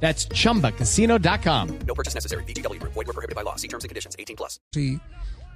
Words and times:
That's 0.00 0.28
chumbacasino.com. 0.28 1.78
No 1.86 1.94
purchase 1.94 2.14
necessary. 2.14 2.44
BGW. 2.44 2.80
Void 2.82 2.94
were 2.94 3.12
prohibited 3.12 3.34
by 3.34 3.42
law. 3.42 3.56
See 3.56 3.68
terms 3.68 3.84
and 3.84 3.88
conditions. 3.88 4.14
18 4.18 4.36
plus. 4.36 4.60
Sí. 4.72 5.00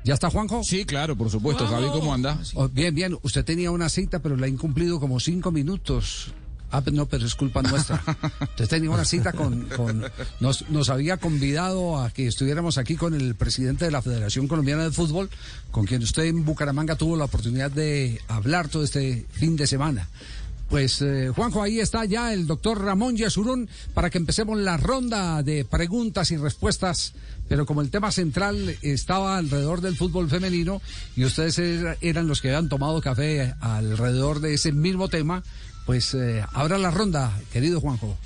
¿Ya 0.03 0.15
está 0.15 0.31
Juanjo? 0.31 0.65
Sí, 0.65 0.85
claro, 0.87 1.15
por 1.15 1.31
supuesto. 1.31 1.67
Javi, 1.67 1.89
¿cómo 1.89 2.15
anda? 2.15 2.39
Oh, 2.55 2.69
bien, 2.69 2.95
bien. 2.95 3.19
Usted 3.23 3.45
tenía 3.45 3.71
una 3.71 3.89
cita, 3.89 4.21
pero 4.21 4.37
la 4.37 4.47
ha 4.47 4.49
incumplido 4.49 4.99
como 4.99 5.21
cinco 5.21 5.51
minutos. 5.51 6.33
Ah, 6.73 6.83
no, 6.93 7.07
pero 7.07 7.27
es 7.27 7.35
culpa 7.35 7.63
nuestra. 7.63 8.01
Usted 8.41 8.69
tenía 8.69 8.91
una 8.91 9.05
cita 9.05 9.33
con... 9.33 9.65
con 9.77 10.05
nos, 10.39 10.69
nos 10.71 10.89
había 10.89 11.17
convidado 11.17 11.99
a 11.99 12.11
que 12.11 12.29
estuviéramos 12.29 12.79
aquí 12.79 12.97
con 12.97 13.13
el 13.13 13.35
presidente 13.35 13.85
de 13.85 13.91
la 13.91 14.03
Federación 14.03 14.47
Colombiana 14.47 14.85
de 14.85 14.93
Fútbol, 14.93 15.29
con 15.71 15.85
quien 15.85 16.03
usted 16.03 16.25
en 16.25 16.45
Bucaramanga 16.45 16.95
tuvo 16.95 17.17
la 17.17 17.25
oportunidad 17.25 17.71
de 17.73 18.21
hablar 18.29 18.69
todo 18.69 18.85
este 18.85 19.27
fin 19.33 19.57
de 19.57 19.67
semana. 19.67 20.09
Pues 20.71 21.03
eh, 21.03 21.33
Juanjo, 21.35 21.63
ahí 21.63 21.81
está 21.81 22.05
ya 22.05 22.33
el 22.33 22.47
doctor 22.47 22.81
Ramón 22.81 23.17
Yesurún 23.17 23.69
para 23.93 24.09
que 24.09 24.19
empecemos 24.19 24.57
la 24.57 24.77
ronda 24.77 25.43
de 25.43 25.65
preguntas 25.65 26.31
y 26.31 26.37
respuestas. 26.37 27.13
Pero 27.49 27.67
como 27.67 27.81
el 27.83 27.91
tema 27.91 28.13
central 28.13 28.77
estaba 28.81 29.37
alrededor 29.37 29.81
del 29.81 29.97
fútbol 29.97 30.31
femenino 30.31 30.81
y 31.17 31.25
ustedes 31.25 31.59
er- 31.59 31.99
eran 32.01 32.29
los 32.29 32.41
que 32.41 32.49
habían 32.49 32.69
tomado 32.69 33.01
café 33.01 33.53
alrededor 33.61 34.39
de 34.39 34.55
ese 34.55 34.71
mismo 34.71 35.09
tema, 35.09 35.43
pues 35.87 36.15
eh, 36.15 36.45
ahora 36.53 36.79
la 36.79 36.93
ronda, 36.93 37.37
querido 37.53 37.81
Juanjo. 37.81 38.17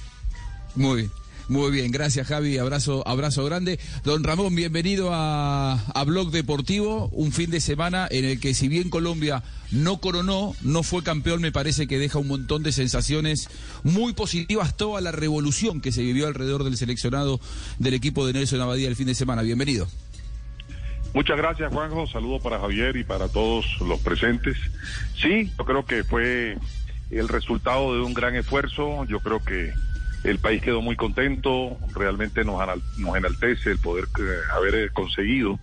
Muy 0.75 0.97
bien. 1.03 1.11
Muy 1.48 1.70
bien, 1.70 1.91
gracias 1.91 2.27
Javi, 2.27 2.56
abrazo, 2.56 3.06
abrazo 3.06 3.45
grande. 3.45 3.78
Don 4.03 4.25
Ramón, 4.25 4.55
bienvenido 4.55 5.11
a, 5.12 5.75
a 5.75 6.05
Blog 6.05 6.31
Deportivo, 6.31 7.09
un 7.12 7.33
fin 7.33 7.50
de 7.50 7.61
semana 7.61 8.09
en 8.11 8.25
el 8.25 8.41
que 8.41 8.55
si 8.55 8.69
bien 8.69 8.89
Colombia 8.89 9.42
no 9.70 9.98
coronó, 9.98 10.55
no 10.62 10.83
fue 10.83 11.03
campeón, 11.03 11.42
me 11.42 11.53
parece 11.53 11.87
que 11.87 11.98
deja 11.98 12.19
un 12.19 12.28
montón 12.28 12.62
de 12.62 12.72
sensaciones 12.72 13.50
muy 13.83 14.15
positivas, 14.15 14.75
toda 14.75 15.03
la 15.03 15.12
revolución 15.12 15.83
que 15.83 15.92
se 15.92 16.03
vivió 16.03 16.27
alrededor 16.27 16.65
del 16.65 16.78
seleccionado 16.78 17.41
del 17.78 17.92
equipo 17.92 18.27
de 18.27 18.33
Nelson 18.33 18.62
Abadía 18.62 18.89
el 18.89 18.97
fin 18.97 19.06
de 19.06 19.15
semana. 19.15 19.42
Bienvenido. 19.42 19.87
Muchas 21.12 21.37
gracias, 21.37 21.72
Juanjo. 21.72 22.06
Saludo 22.06 22.41
para 22.41 22.59
Javier 22.59 22.97
y 22.97 23.05
para 23.05 23.28
todos 23.28 23.67
los 23.81 24.00
presentes. 24.00 24.56
Sí, 25.20 25.50
yo 25.59 25.65
creo 25.65 25.84
que 25.84 26.03
fue 26.05 26.56
el 27.11 27.28
resultado 27.28 27.95
de 27.95 28.00
un 28.00 28.15
gran 28.15 28.34
esfuerzo. 28.34 29.05
Yo 29.05 29.20
creo 29.20 29.45
que 29.45 29.72
el 30.25 30.39
país 30.39 30.62
quedó 30.62 30.80
muy 30.80 30.97
contento. 30.97 31.77
Realmente 31.94 32.44
nos, 32.44 32.61
nos 32.98 33.17
enaltece 33.17 33.70
el 33.70 33.78
poder 33.78 34.05
eh, 34.19 34.22
haber 34.53 34.75
eh, 34.75 34.91
conseguido 34.92 35.58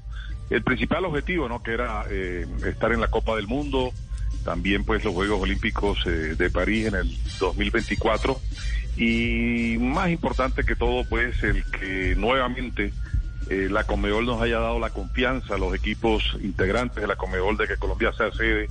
el 0.51 0.63
principal 0.63 1.05
objetivo, 1.05 1.49
¿no? 1.49 1.63
Que 1.63 1.71
era 1.71 2.05
eh, 2.09 2.45
estar 2.65 2.91
en 2.91 3.01
la 3.01 3.09
Copa 3.09 3.35
del 3.35 3.47
Mundo. 3.47 3.91
También, 4.45 4.83
pues, 4.83 5.03
los 5.03 5.13
Juegos 5.13 5.41
Olímpicos 5.41 5.99
eh, 6.05 6.35
de 6.37 6.49
París 6.49 6.87
en 6.87 6.95
el 6.95 7.17
2024. 7.39 8.39
Y 8.97 9.77
más 9.79 10.09
importante 10.09 10.63
que 10.63 10.75
todo, 10.75 11.05
pues, 11.09 11.41
el 11.43 11.63
que 11.65 12.15
nuevamente 12.15 12.93
la 13.49 13.83
Comebol 13.83 14.25
nos 14.25 14.41
haya 14.41 14.59
dado 14.59 14.79
la 14.79 14.91
confianza 14.91 15.55
a 15.55 15.57
los 15.57 15.75
equipos 15.75 16.37
integrantes 16.41 17.01
de 17.01 17.07
la 17.07 17.17
Comebol 17.17 17.57
de 17.57 17.67
que 17.67 17.75
Colombia 17.75 18.13
sea 18.13 18.31
sede 18.31 18.69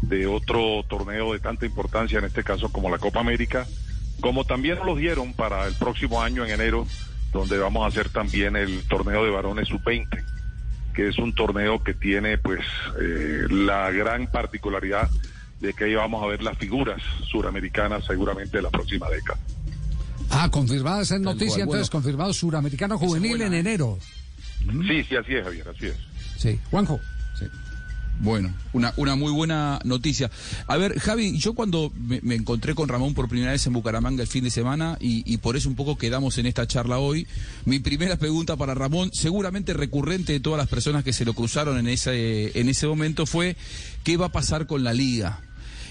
de 0.00 0.26
otro 0.26 0.82
torneo 0.88 1.34
de 1.34 1.38
tanta 1.38 1.66
importancia, 1.66 2.18
en 2.18 2.24
este 2.24 2.42
caso 2.42 2.72
como 2.72 2.88
la 2.88 2.96
Copa 2.96 3.20
América, 3.20 3.66
como 4.20 4.44
también 4.44 4.76
nos 4.76 4.86
los 4.86 4.98
dieron 4.98 5.32
para 5.34 5.66
el 5.66 5.74
próximo 5.74 6.22
año 6.22 6.44
en 6.44 6.52
enero, 6.52 6.86
donde 7.32 7.58
vamos 7.58 7.84
a 7.84 7.88
hacer 7.88 8.08
también 8.10 8.56
el 8.56 8.82
torneo 8.88 9.24
de 9.24 9.30
varones 9.30 9.68
sub-20, 9.68 10.08
que 10.94 11.08
es 11.08 11.18
un 11.18 11.34
torneo 11.34 11.82
que 11.82 11.94
tiene 11.94 12.38
pues 12.38 12.60
eh, 13.00 13.46
la 13.50 13.90
gran 13.90 14.26
particularidad 14.26 15.08
de 15.60 15.72
que 15.72 15.84
ahí 15.84 15.94
vamos 15.94 16.22
a 16.22 16.26
ver 16.26 16.42
las 16.42 16.58
figuras 16.58 17.00
suramericanas 17.30 18.04
seguramente 18.04 18.58
de 18.58 18.62
la 18.62 18.70
próxima 18.70 19.08
década. 19.08 19.38
Ah, 20.30 20.48
confirmada 20.50 21.02
esa 21.02 21.18
noticia, 21.18 21.48
cual, 21.48 21.56
bueno. 21.56 21.72
entonces 21.72 21.90
confirmado 21.90 22.32
Suramericano 22.32 22.98
Juvenil 22.98 23.42
en 23.42 23.54
enero. 23.54 23.98
Sí, 24.88 25.04
sí, 25.04 25.16
así 25.16 25.34
es, 25.34 25.44
Javier, 25.44 25.68
así 25.68 25.86
es. 25.86 25.96
Sí, 26.36 26.58
Juanjo. 26.70 27.00
Sí. 27.38 27.46
Bueno, 28.20 28.54
una, 28.72 28.92
una 28.96 29.16
muy 29.16 29.32
buena 29.32 29.80
noticia. 29.84 30.30
A 30.68 30.76
ver, 30.76 30.98
Javi, 31.00 31.38
yo 31.38 31.54
cuando 31.54 31.92
me, 31.96 32.34
encontré 32.34 32.74
con 32.74 32.88
Ramón 32.88 33.14
por 33.14 33.28
primera 33.28 33.52
vez 33.52 33.66
en 33.66 33.72
Bucaramanga 33.72 34.22
el 34.22 34.28
fin 34.28 34.44
de 34.44 34.50
semana 34.50 34.96
y, 35.00 35.22
y 35.32 35.38
por 35.38 35.56
eso 35.56 35.68
un 35.68 35.74
poco 35.74 35.96
quedamos 35.96 36.38
en 36.38 36.46
esta 36.46 36.66
charla 36.66 36.98
hoy, 36.98 37.26
mi 37.64 37.80
primera 37.80 38.16
pregunta 38.16 38.56
para 38.56 38.74
Ramón, 38.74 39.10
seguramente 39.12 39.72
recurrente 39.72 40.32
de 40.32 40.40
todas 40.40 40.58
las 40.58 40.68
personas 40.68 41.02
que 41.02 41.12
se 41.12 41.24
lo 41.24 41.34
cruzaron 41.34 41.78
en 41.78 41.88
ese, 41.88 42.58
en 42.58 42.68
ese 42.68 42.86
momento, 42.86 43.26
fue 43.26 43.56
¿qué 44.04 44.16
va 44.16 44.26
a 44.26 44.32
pasar 44.32 44.66
con 44.66 44.84
la 44.84 44.92
liga? 44.92 45.40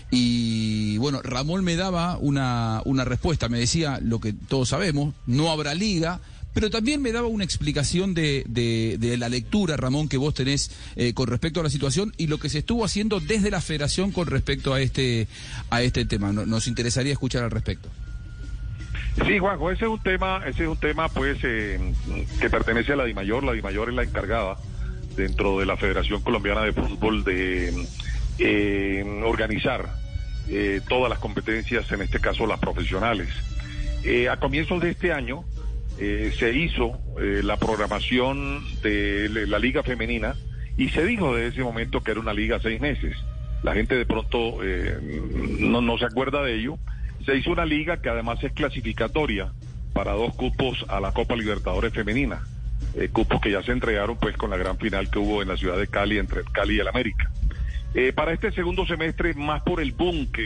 Y 0.10 0.98
bueno, 0.98 1.22
Ramón 1.22 1.64
me 1.64 1.78
daba 1.78 2.18
una, 2.18 2.82
una 2.84 3.06
respuesta, 3.06 3.48
me 3.48 3.60
decía 3.60 4.00
lo 4.02 4.20
que 4.20 4.34
todos 4.34 4.70
sabemos, 4.70 5.14
no 5.26 5.52
habrá 5.52 5.74
liga, 5.74 6.20
pero 6.54 6.70
también 6.70 7.02
me 7.02 7.12
daba 7.12 7.28
una 7.28 7.44
explicación 7.44 8.14
de, 8.14 8.44
de, 8.48 9.18
la 9.18 9.30
lectura, 9.30 9.78
Ramón, 9.78 10.08
que 10.10 10.18
vos 10.18 10.34
tenés 10.34 10.72
eh, 10.96 11.14
con 11.14 11.28
respecto 11.28 11.60
a 11.60 11.64
la 11.64 11.70
situación 11.70 12.14
y 12.18 12.28
lo 12.28 12.38
que 12.40 12.50
se 12.50 12.60
estuvo 12.60 12.84
haciendo 12.86 13.20
desde 13.20 13.52
la 13.52 13.62
federación 13.62 14.12
con 14.12 14.28
respecto 14.28 14.74
a 14.74 14.82
este, 14.82 15.28
a 15.70 15.82
este 15.82 16.06
tema. 16.06 16.32
No- 16.34 16.46
Nos 16.46 16.68
interesaría 16.68 17.14
escuchar 17.14 17.44
al 17.44 17.52
respecto. 17.52 17.90
Sí, 19.28 19.40
Juanjo, 19.40 19.72
ese 19.72 19.86
es 19.86 19.92
un 19.92 20.02
tema, 20.02 20.42
ese 20.48 20.64
es 20.64 20.70
un 20.70 20.78
tema 20.78 21.10
pues 21.10 21.38
eh, 21.44 21.80
que 22.40 22.50
pertenece 22.50 22.94
a 22.94 22.96
la 22.96 23.06
DIMAYOR. 23.06 23.44
La 23.44 23.52
DIMAYOR 23.54 23.90
es 23.90 23.96
la 23.96 24.04
encargada 24.04 24.58
dentro 25.16 25.60
de 25.60 25.66
la 25.66 25.76
Federación 25.78 26.22
Colombiana 26.22 26.62
de 26.62 26.72
Fútbol 26.74 27.24
de 27.26 27.74
eh, 28.40 29.22
organizar 29.26 29.94
eh, 30.48 30.82
todas 30.88 31.10
las 31.10 31.20
competencias, 31.20 31.92
en 31.92 32.02
este 32.02 32.20
caso 32.20 32.46
las 32.48 32.60
profesionales. 32.60 33.28
Eh, 34.04 34.30
a 34.30 34.38
comienzos 34.38 34.82
de 34.82 34.92
este 34.92 35.12
año 35.14 35.44
eh, 36.02 36.34
se 36.38 36.52
hizo 36.52 37.00
eh, 37.22 37.42
la 37.44 37.58
programación 37.58 38.64
de 38.82 39.30
la 39.48 39.60
liga 39.60 39.84
femenina 39.84 40.36
y 40.78 40.90
se 40.90 41.06
dijo 41.06 41.36
desde 41.36 41.50
ese 41.50 41.64
momento 41.64 42.02
que 42.02 42.12
era 42.12 42.20
una 42.20 42.34
liga 42.34 42.60
seis 42.60 42.82
meses. 42.82 43.16
La 43.64 43.74
gente 43.74 43.96
de 43.96 44.06
pronto 44.06 44.64
eh, 44.64 44.98
no, 45.60 45.82
no 45.82 45.98
se 46.00 46.06
acuerda 46.06 46.42
de 46.44 46.56
ello. 46.56 46.78
Se 47.26 47.36
hizo 47.38 47.52
una 47.52 47.66
liga 47.66 48.02
que 48.02 48.10
además 48.10 48.44
es 48.44 48.52
clasificatoria 48.54 49.52
para 49.94 50.14
dos 50.14 50.34
cupos 50.34 50.84
a 50.88 51.00
la 51.00 51.12
Copa 51.12 51.36
Libertadores 51.36 51.94
Femenina, 51.94 52.42
eh, 52.96 53.10
cupos 53.10 53.40
que 53.40 53.52
ya 53.52 53.62
se 53.62 53.72
entregaron 53.72 54.18
pues 54.18 54.36
con 54.38 54.50
la 54.50 54.58
gran 54.58 54.78
final 54.80 55.12
que 55.12 55.20
hubo 55.20 55.42
en 55.44 55.50
la 55.50 55.58
ciudad 55.58 55.78
de 55.78 55.88
Cali 55.88 56.18
entre 56.18 56.40
el 56.40 56.52
Cali 56.52 56.78
y 56.78 56.80
el 56.80 56.88
América. 56.88 57.30
Eh, 57.94 58.14
para 58.14 58.32
este 58.32 58.52
segundo 58.54 58.86
semestre, 58.88 59.34
más 59.34 59.62
por 59.64 59.82
el 59.82 59.92
boom 59.92 60.32
que, 60.32 60.46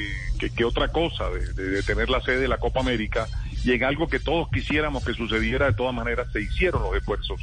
que, 0.53 0.65
otra 0.65 0.87
cosa, 0.91 1.29
de- 1.29 1.53
de 1.71 1.83
tener 1.83 2.09
la 2.09 2.19
sede 2.21 2.39
de 2.39 2.47
la 2.47 2.57
Copa 2.57 2.79
América, 2.79 3.27
y 3.65 3.71
en 3.71 3.83
algo 3.83 4.07
que 4.07 4.19
todos 4.19 4.47
quisiéramos 4.51 5.03
que 5.03 5.15
sucediera, 5.15 5.65
de 5.65 5.73
todas 5.73 5.93
maneras 5.93 6.27
se 6.31 6.39
hicieron 6.39 6.83
los 6.83 6.95
esfuerzos. 6.95 7.41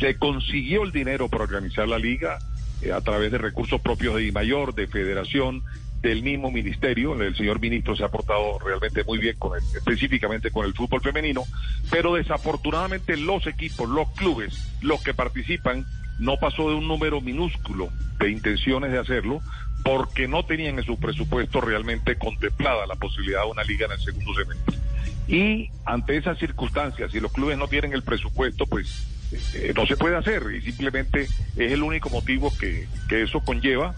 Se 0.00 0.16
consiguió 0.16 0.82
el 0.82 0.90
dinero 0.90 1.28
para 1.28 1.44
organizar 1.44 1.86
la 1.86 1.98
liga 1.98 2.38
eh, 2.82 2.90
a 2.90 3.00
través 3.00 3.30
de 3.30 3.38
recursos 3.38 3.80
propios 3.80 4.16
de 4.16 4.32
Mayor, 4.32 4.74
de 4.74 4.88
Federación, 4.88 5.62
del 6.02 6.22
mismo 6.24 6.50
ministerio. 6.50 7.14
El 7.22 7.36
señor 7.36 7.60
ministro 7.60 7.94
se 7.94 8.02
ha 8.02 8.08
portado 8.08 8.58
realmente 8.58 9.04
muy 9.04 9.18
bien 9.18 9.36
con 9.38 9.56
específicamente 9.58 10.50
con 10.50 10.66
el 10.66 10.74
fútbol 10.74 11.02
femenino, 11.02 11.44
pero 11.88 12.14
desafortunadamente 12.14 13.16
los 13.16 13.46
equipos, 13.46 13.88
los 13.88 14.10
clubes, 14.16 14.58
los 14.80 15.00
que 15.04 15.14
participan, 15.14 15.86
no 16.18 16.36
pasó 16.38 16.68
de 16.68 16.74
un 16.74 16.88
número 16.88 17.20
minúsculo 17.20 17.90
de 18.18 18.30
intenciones 18.30 18.90
de 18.90 18.98
hacerlo 18.98 19.40
porque 19.84 20.26
no 20.26 20.44
tenían 20.44 20.80
en 20.80 20.84
su 20.84 20.98
presupuesto 20.98 21.60
realmente 21.60 22.16
contemplada 22.16 22.86
la 22.88 22.96
posibilidad 22.96 23.44
de 23.44 23.50
una 23.52 23.62
liga 23.62 23.86
en 23.86 23.92
el 23.92 24.00
segundo 24.00 24.34
semestre. 24.34 24.89
Y 25.30 25.70
ante 25.84 26.16
esas 26.16 26.38
circunstancias, 26.38 27.12
si 27.12 27.20
los 27.20 27.32
clubes 27.32 27.56
no 27.56 27.68
tienen 27.68 27.92
el 27.92 28.02
presupuesto, 28.02 28.66
pues 28.66 29.06
eh, 29.54 29.72
no 29.76 29.86
se 29.86 29.96
puede 29.96 30.16
hacer 30.16 30.42
y 30.52 30.60
simplemente 30.60 31.28
es 31.56 31.72
el 31.72 31.84
único 31.84 32.10
motivo 32.10 32.52
que, 32.58 32.88
que 33.08 33.22
eso 33.22 33.38
conlleva, 33.38 33.94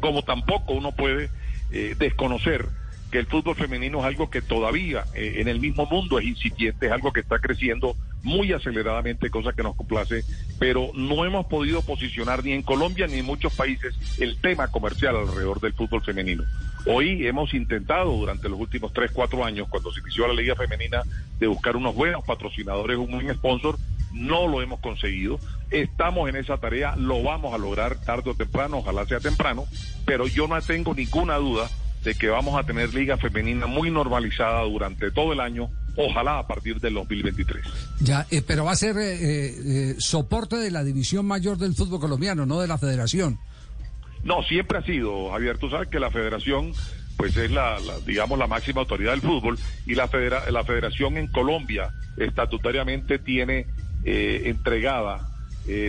como 0.00 0.22
tampoco 0.22 0.74
uno 0.74 0.92
puede 0.92 1.30
eh, 1.70 1.96
desconocer 1.98 2.68
que 3.10 3.18
el 3.18 3.26
fútbol 3.26 3.56
femenino 3.56 4.00
es 4.00 4.04
algo 4.04 4.28
que 4.28 4.42
todavía 4.42 5.04
eh, 5.14 5.36
en 5.38 5.48
el 5.48 5.60
mismo 5.60 5.86
mundo 5.86 6.18
es 6.18 6.26
incipiente, 6.26 6.86
es 6.86 6.92
algo 6.92 7.10
que 7.10 7.20
está 7.20 7.38
creciendo 7.38 7.96
muy 8.22 8.52
aceleradamente, 8.52 9.30
cosa 9.30 9.54
que 9.54 9.62
nos 9.62 9.74
complace, 9.76 10.24
pero 10.58 10.90
no 10.94 11.24
hemos 11.24 11.46
podido 11.46 11.80
posicionar 11.80 12.44
ni 12.44 12.52
en 12.52 12.62
Colombia 12.62 13.06
ni 13.06 13.20
en 13.20 13.24
muchos 13.24 13.54
países 13.54 13.94
el 14.20 14.36
tema 14.42 14.68
comercial 14.68 15.16
alrededor 15.16 15.58
del 15.60 15.72
fútbol 15.72 16.02
femenino. 16.02 16.44
Hoy 16.86 17.26
hemos 17.26 17.52
intentado 17.52 18.12
durante 18.16 18.48
los 18.48 18.58
últimos 18.58 18.92
3, 18.92 19.10
4 19.12 19.44
años, 19.44 19.68
cuando 19.68 19.92
se 19.92 20.00
inició 20.00 20.26
la 20.26 20.34
Liga 20.34 20.54
Femenina, 20.56 21.02
de 21.38 21.46
buscar 21.46 21.76
unos 21.76 21.94
buenos 21.94 22.24
patrocinadores, 22.24 22.96
un 22.96 23.10
buen 23.10 23.32
sponsor, 23.34 23.76
no 24.12 24.48
lo 24.48 24.62
hemos 24.62 24.80
conseguido. 24.80 25.38
Estamos 25.70 26.28
en 26.28 26.36
esa 26.36 26.58
tarea, 26.58 26.96
lo 26.96 27.22
vamos 27.22 27.54
a 27.54 27.58
lograr 27.58 27.96
tarde 27.96 28.30
o 28.30 28.34
temprano, 28.34 28.78
ojalá 28.78 29.06
sea 29.06 29.20
temprano, 29.20 29.66
pero 30.04 30.26
yo 30.26 30.48
no 30.48 30.60
tengo 30.62 30.94
ninguna 30.94 31.36
duda 31.36 31.68
de 32.02 32.14
que 32.14 32.28
vamos 32.28 32.58
a 32.58 32.64
tener 32.64 32.94
liga 32.94 33.18
femenina 33.18 33.66
muy 33.66 33.90
normalizada 33.90 34.62
durante 34.62 35.10
todo 35.10 35.32
el 35.34 35.40
año, 35.40 35.68
ojalá 35.96 36.38
a 36.38 36.46
partir 36.46 36.80
del 36.80 36.94
2023. 36.94 37.66
Ya, 38.00 38.26
eh, 38.30 38.42
pero 38.46 38.64
va 38.64 38.72
a 38.72 38.76
ser 38.76 38.96
eh, 38.96 39.90
eh, 39.90 39.94
soporte 39.98 40.56
de 40.56 40.70
la 40.70 40.82
división 40.82 41.26
mayor 41.26 41.58
del 41.58 41.74
fútbol 41.74 42.00
colombiano, 42.00 42.46
no 42.46 42.60
de 42.60 42.68
la 42.68 42.78
federación. 42.78 43.38
No, 44.22 44.42
siempre 44.42 44.78
ha 44.78 44.82
sido, 44.82 45.30
Javier. 45.30 45.58
Tú 45.58 45.70
sabes 45.70 45.88
que 45.88 46.00
la 46.00 46.10
federación 46.10 46.72
pues 47.16 47.36
es 47.36 47.50
la, 47.50 47.78
digamos 48.06 48.38
la 48.38 48.46
máxima 48.46 48.80
autoridad 48.80 49.12
del 49.12 49.20
fútbol 49.20 49.58
y 49.86 49.94
la 49.94 50.08
la 50.50 50.64
federación 50.64 51.18
en 51.18 51.26
Colombia 51.26 51.90
estatutariamente 52.16 53.18
tiene 53.18 53.66
entregada 54.04 55.28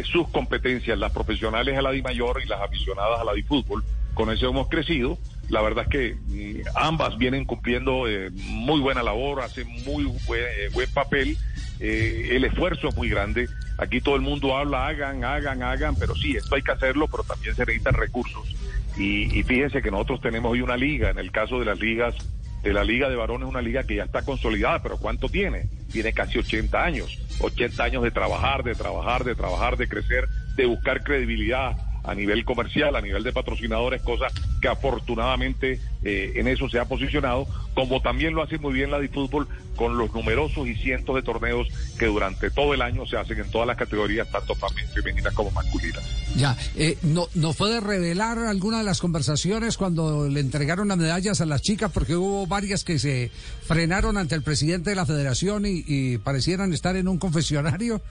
sus 0.04 0.28
competencias 0.28 1.00
las 1.00 1.14
profesionales 1.14 1.78
a 1.78 1.82
la 1.82 1.92
di 1.92 2.02
mayor 2.02 2.42
y 2.44 2.48
las 2.48 2.60
aficionadas 2.60 3.22
a 3.22 3.24
la 3.24 3.32
di 3.32 3.44
fútbol 3.44 3.82
con 4.14 4.30
eso 4.30 4.50
hemos 4.50 4.68
crecido 4.68 5.18
la 5.52 5.62
verdad 5.62 5.84
es 5.84 5.90
que 5.90 6.16
mm, 6.16 6.68
ambas 6.76 7.18
vienen 7.18 7.44
cumpliendo 7.44 8.08
eh, 8.08 8.30
muy 8.32 8.80
buena 8.80 9.04
labor, 9.04 9.42
hacen 9.42 9.68
muy 9.86 10.06
buen, 10.26 10.42
eh, 10.42 10.70
buen 10.74 10.90
papel. 10.92 11.38
Eh, 11.82 12.30
el 12.32 12.46
esfuerzo 12.46 12.90
es 12.90 12.96
muy 12.96 13.10
grande. 13.10 13.50
Aquí 13.78 14.02
todo 14.02 14.16
el 14.16 14.22
mundo 14.22 14.56
habla, 14.56 14.88
hagan, 14.88 15.24
hagan, 15.24 15.64
hagan, 15.64 15.96
pero 15.96 16.16
sí, 16.16 16.38
esto 16.38 16.56
hay 16.56 16.62
que 16.62 16.72
hacerlo, 16.72 17.08
pero 17.08 17.24
también 17.24 17.56
se 17.56 17.66
necesitan 17.66 17.96
recursos. 17.96 18.56
Y, 18.98 19.38
y 19.38 19.44
fíjense 19.44 19.82
que 19.82 19.90
nosotros 19.90 20.22
tenemos 20.22 20.52
hoy 20.52 20.62
una 20.62 20.78
liga, 20.78 21.10
en 21.10 21.18
el 21.18 21.32
caso 21.32 21.60
de 21.60 21.66
las 21.66 21.80
ligas, 21.80 22.16
de 22.62 22.74
la 22.74 22.84
liga 22.84 23.10
de 23.10 23.16
varones, 23.16 23.50
una 23.50 23.62
liga 23.62 23.84
que 23.84 23.96
ya 23.96 24.04
está 24.04 24.22
consolidada, 24.22 24.84
pero 24.84 24.98
¿cuánto 24.98 25.28
tiene? 25.28 25.68
Tiene 25.92 26.14
casi 26.14 26.38
80 26.38 26.84
años, 26.84 27.18
80 27.40 27.84
años 27.84 28.04
de 28.04 28.12
trabajar, 28.12 28.64
de 28.64 28.76
trabajar, 28.76 29.24
de 29.24 29.34
trabajar, 29.34 29.78
de 29.78 29.88
crecer, 29.88 30.28
de 30.56 30.68
buscar 30.68 31.04
credibilidad, 31.04 31.76
a 32.04 32.16
nivel 32.16 32.44
comercial, 32.46 32.96
a 32.96 33.02
nivel 33.02 33.24
de 33.24 33.32
patrocinadores, 33.32 34.02
cosa 34.02 34.28
que 34.62 34.68
afortunadamente 34.68 35.80
eh, 36.04 36.34
en 36.36 36.48
eso 36.48 36.70
se 36.70 36.80
ha 36.80 36.86
posicionado, 36.86 37.48
como 37.74 38.02
también 38.02 38.34
lo 38.34 38.44
hace 38.44 38.58
muy 38.58 38.74
bien 38.74 38.92
la 38.92 39.00
de 39.00 39.08
fútbol 39.08 39.48
con 39.76 39.98
los 39.98 40.14
numerosos 40.14 40.68
y 40.68 40.76
cientos 40.76 41.16
de 41.16 41.22
torneos 41.22 41.68
que 41.98 42.06
durante 42.08 42.50
todo 42.52 42.74
el 42.74 42.82
año 42.82 43.06
se 43.06 43.18
hacen 43.18 43.40
en 43.40 43.50
todas 43.50 43.68
las 43.68 43.78
categorías, 43.78 44.30
tanto 44.32 44.56
femeninas 44.94 45.34
como 45.34 45.52
masculinas. 45.52 46.04
Ya, 46.36 46.58
eh, 46.76 46.98
¿no, 47.02 47.28
¿no 47.36 47.54
puede 47.54 47.80
revelar 47.80 48.40
alguna 48.40 48.80
de 48.80 48.84
las 48.84 49.00
conversaciones 49.00 49.78
cuando 49.78 50.28
le 50.28 50.40
entregaron 50.40 50.88
las 50.88 50.98
medallas 50.98 51.42
a 51.42 51.46
las 51.46 51.62
chicas? 51.62 51.92
Porque 51.92 52.16
hubo 52.16 52.48
varias 52.48 52.84
que 52.84 53.00
se 53.00 53.32
frenaron 53.64 54.18
ante 54.18 54.36
el 54.36 54.44
presidente 54.44 54.92
de 54.92 54.96
la 54.96 55.06
federación 55.06 55.66
y, 55.66 55.84
y 55.88 56.18
parecieran 56.18 56.74
estar 56.74 56.96
en 56.96 57.08
un 57.08 57.18
confesionario. 57.18 58.02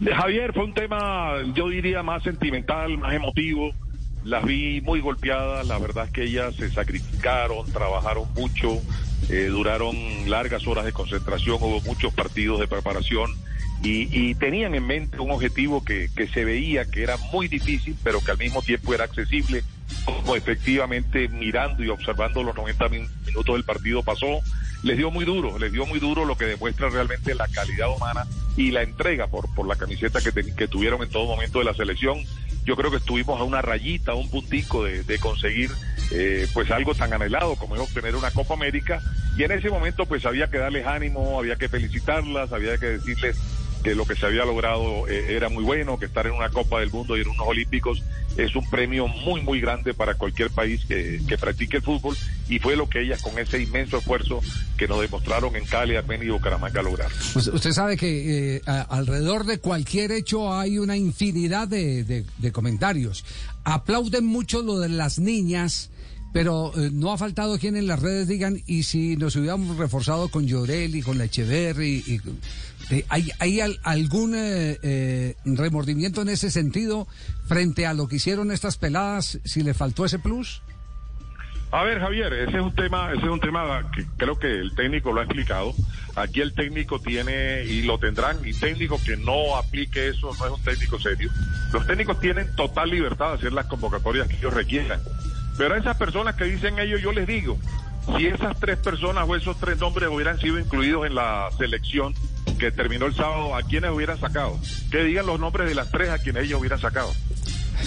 Javier, 0.00 0.52
fue 0.52 0.64
un 0.64 0.74
tema, 0.74 1.34
yo 1.54 1.68
diría, 1.68 2.02
más 2.02 2.22
sentimental, 2.22 2.98
más 2.98 3.14
emotivo. 3.14 3.70
Las 4.24 4.44
vi 4.44 4.80
muy 4.80 5.00
golpeadas, 5.00 5.66
la 5.66 5.78
verdad 5.78 6.06
es 6.06 6.12
que 6.12 6.22
ellas 6.24 6.54
se 6.54 6.70
sacrificaron, 6.70 7.70
trabajaron 7.72 8.24
mucho, 8.34 8.80
eh, 9.28 9.46
duraron 9.46 9.96
largas 10.26 10.66
horas 10.66 10.84
de 10.84 10.92
concentración, 10.92 11.56
hubo 11.60 11.80
muchos 11.82 12.14
partidos 12.14 12.60
de 12.60 12.68
preparación 12.68 13.30
y, 13.82 14.34
tenían 14.36 14.76
en 14.76 14.86
mente 14.86 15.18
un 15.18 15.32
objetivo 15.32 15.84
que, 15.84 16.08
que 16.14 16.28
se 16.28 16.44
veía 16.44 16.84
que 16.84 17.02
era 17.02 17.16
muy 17.32 17.48
difícil, 17.48 17.96
pero 18.04 18.20
que 18.20 18.30
al 18.30 18.38
mismo 18.38 18.62
tiempo 18.62 18.94
era 18.94 19.04
accesible, 19.04 19.64
como 20.04 20.36
efectivamente 20.36 21.28
mirando 21.28 21.82
y 21.82 21.88
observando 21.88 22.44
los 22.44 22.54
90 22.54 22.88
minutos 22.88 23.54
del 23.54 23.64
partido 23.64 24.04
pasó 24.04 24.40
les 24.82 24.96
dio 24.96 25.10
muy 25.10 25.24
duro, 25.24 25.58
les 25.58 25.72
dio 25.72 25.86
muy 25.86 26.00
duro 26.00 26.24
lo 26.24 26.36
que 26.36 26.44
demuestra 26.46 26.88
realmente 26.88 27.34
la 27.34 27.46
calidad 27.48 27.94
humana 27.94 28.26
y 28.56 28.70
la 28.70 28.82
entrega 28.82 29.28
por, 29.28 29.52
por 29.54 29.66
la 29.66 29.76
camiseta 29.76 30.20
que, 30.20 30.32
que 30.54 30.68
tuvieron 30.68 31.02
en 31.02 31.08
todo 31.08 31.26
momento 31.26 31.60
de 31.60 31.64
la 31.64 31.74
selección. 31.74 32.18
Yo 32.64 32.76
creo 32.76 32.90
que 32.90 32.98
estuvimos 32.98 33.40
a 33.40 33.44
una 33.44 33.62
rayita, 33.62 34.12
a 34.12 34.14
un 34.14 34.30
puntico 34.30 34.84
de, 34.84 35.02
de 35.04 35.18
conseguir 35.18 35.70
eh, 36.10 36.46
pues 36.52 36.70
algo 36.70 36.94
tan 36.94 37.12
anhelado 37.12 37.56
como 37.56 37.74
es 37.74 37.80
obtener 37.80 38.16
una 38.16 38.30
Copa 38.30 38.54
América 38.54 39.00
y 39.36 39.44
en 39.44 39.52
ese 39.52 39.70
momento 39.70 40.04
pues 40.04 40.26
había 40.26 40.48
que 40.48 40.58
darles 40.58 40.86
ánimo, 40.86 41.38
había 41.38 41.56
que 41.56 41.68
felicitarlas, 41.68 42.52
había 42.52 42.76
que 42.76 42.86
decirles 42.86 43.38
que 43.82 43.94
lo 43.94 44.04
que 44.04 44.14
se 44.14 44.26
había 44.26 44.44
logrado 44.44 45.08
eh, 45.08 45.34
era 45.34 45.48
muy 45.48 45.64
bueno, 45.64 45.98
que 45.98 46.06
estar 46.06 46.26
en 46.26 46.34
una 46.34 46.50
Copa 46.50 46.80
del 46.80 46.90
Mundo 46.90 47.16
y 47.16 47.22
en 47.22 47.28
unos 47.28 47.46
Olímpicos 47.46 48.02
es 48.36 48.54
un 48.54 48.68
premio 48.68 49.08
muy, 49.08 49.40
muy 49.42 49.60
grande 49.60 49.94
para 49.94 50.14
cualquier 50.14 50.50
país 50.50 50.84
que, 50.86 51.20
practique 51.40 51.78
el 51.78 51.82
fútbol 51.82 52.16
y 52.52 52.58
fue 52.58 52.76
lo 52.76 52.86
que 52.86 53.00
ellas 53.00 53.22
con 53.22 53.38
ese 53.38 53.62
inmenso 53.62 53.96
esfuerzo 53.96 54.42
que 54.76 54.86
nos 54.86 55.00
demostraron 55.00 55.56
en 55.56 55.64
Cali, 55.64 55.96
Armenia 55.96 56.26
y 56.26 56.30
Bucaramanga 56.30 56.82
lograron. 56.82 57.12
Usted 57.34 57.72
sabe 57.72 57.96
que 57.96 58.56
eh, 58.56 58.62
alrededor 58.66 59.46
de 59.46 59.58
cualquier 59.58 60.12
hecho 60.12 60.52
hay 60.52 60.78
una 60.78 60.94
infinidad 60.94 61.66
de, 61.66 62.26
comentarios. 62.52 63.24
Aplauden 63.64 64.26
mucho 64.26 64.60
lo 64.60 64.78
de 64.78 64.90
las 64.90 65.18
niñas 65.18 65.88
pero 66.34 66.72
eh, 66.78 66.88
no 66.90 67.12
ha 67.12 67.18
faltado 67.18 67.58
quien 67.58 67.76
en 67.76 67.86
las 67.86 68.00
redes 68.00 68.26
digan, 68.26 68.62
y 68.66 68.84
si 68.84 69.16
nos 69.16 69.36
hubiéramos 69.36 69.76
reforzado 69.76 70.28
con 70.28 70.46
Llorel 70.46 70.96
y 70.96 71.02
con 71.02 71.18
la 71.18 71.24
Echeverry, 71.24 72.02
y, 72.06 72.20
eh, 72.90 73.04
¿hay, 73.10 73.28
¿hay 73.38 73.60
algún 73.60 74.32
remordimiento 75.44 76.22
en 76.22 76.30
ese 76.30 76.50
sentido 76.50 77.06
frente 77.46 77.84
a 77.84 77.92
lo 77.92 78.08
que 78.08 78.16
hicieron 78.16 78.50
estas 78.50 78.78
peladas, 78.78 79.40
si 79.44 79.62
le 79.62 79.74
faltó 79.74 80.06
ese 80.06 80.18
plus? 80.18 80.62
A 81.72 81.84
ver, 81.84 82.00
Javier, 82.00 82.30
ese 82.34 82.58
es 82.58 82.62
un 82.62 82.74
tema, 82.74 83.12
ese 83.14 83.24
es 83.24 83.30
un 83.30 83.40
tema 83.40 83.90
que 83.94 84.04
creo 84.18 84.38
que 84.38 84.46
el 84.46 84.74
técnico 84.74 85.10
lo 85.10 85.20
ha 85.22 85.24
explicado. 85.24 85.72
Aquí 86.16 86.42
el 86.42 86.52
técnico 86.54 87.00
tiene 87.00 87.64
y 87.64 87.80
lo 87.80 87.98
tendrán 87.98 88.36
y 88.44 88.52
técnico 88.52 89.00
que 89.02 89.16
no 89.16 89.56
aplique 89.56 90.08
eso 90.08 90.30
no 90.38 90.44
es 90.44 90.52
un 90.52 90.62
técnico 90.62 91.00
serio. 91.00 91.30
Los 91.72 91.86
técnicos 91.86 92.20
tienen 92.20 92.54
total 92.56 92.90
libertad 92.90 93.30
de 93.30 93.34
hacer 93.36 93.52
las 93.54 93.64
convocatorias 93.66 94.28
que 94.28 94.36
ellos 94.36 94.52
requieran. 94.52 95.00
Pero 95.56 95.74
a 95.74 95.78
esas 95.78 95.96
personas 95.96 96.36
que 96.36 96.44
dicen 96.44 96.78
ellos, 96.78 97.00
yo 97.00 97.10
les 97.10 97.26
digo, 97.26 97.56
si 98.18 98.26
esas 98.26 98.60
tres 98.60 98.76
personas 98.76 99.26
o 99.26 99.34
esos 99.34 99.58
tres 99.58 99.78
nombres 99.78 100.10
hubieran 100.10 100.38
sido 100.38 100.58
incluidos 100.58 101.06
en 101.06 101.14
la 101.14 101.48
selección 101.56 102.12
que 102.58 102.70
terminó 102.70 103.06
el 103.06 103.14
sábado, 103.14 103.56
¿a 103.56 103.62
quiénes 103.62 103.92
hubieran 103.92 104.20
sacado? 104.20 104.58
Que 104.90 105.04
digan 105.04 105.24
los 105.24 105.40
nombres 105.40 105.66
de 105.70 105.74
las 105.74 105.90
tres 105.90 106.10
a 106.10 106.18
quienes 106.18 106.44
ellos 106.44 106.60
hubieran 106.60 106.80
sacado. 106.80 107.10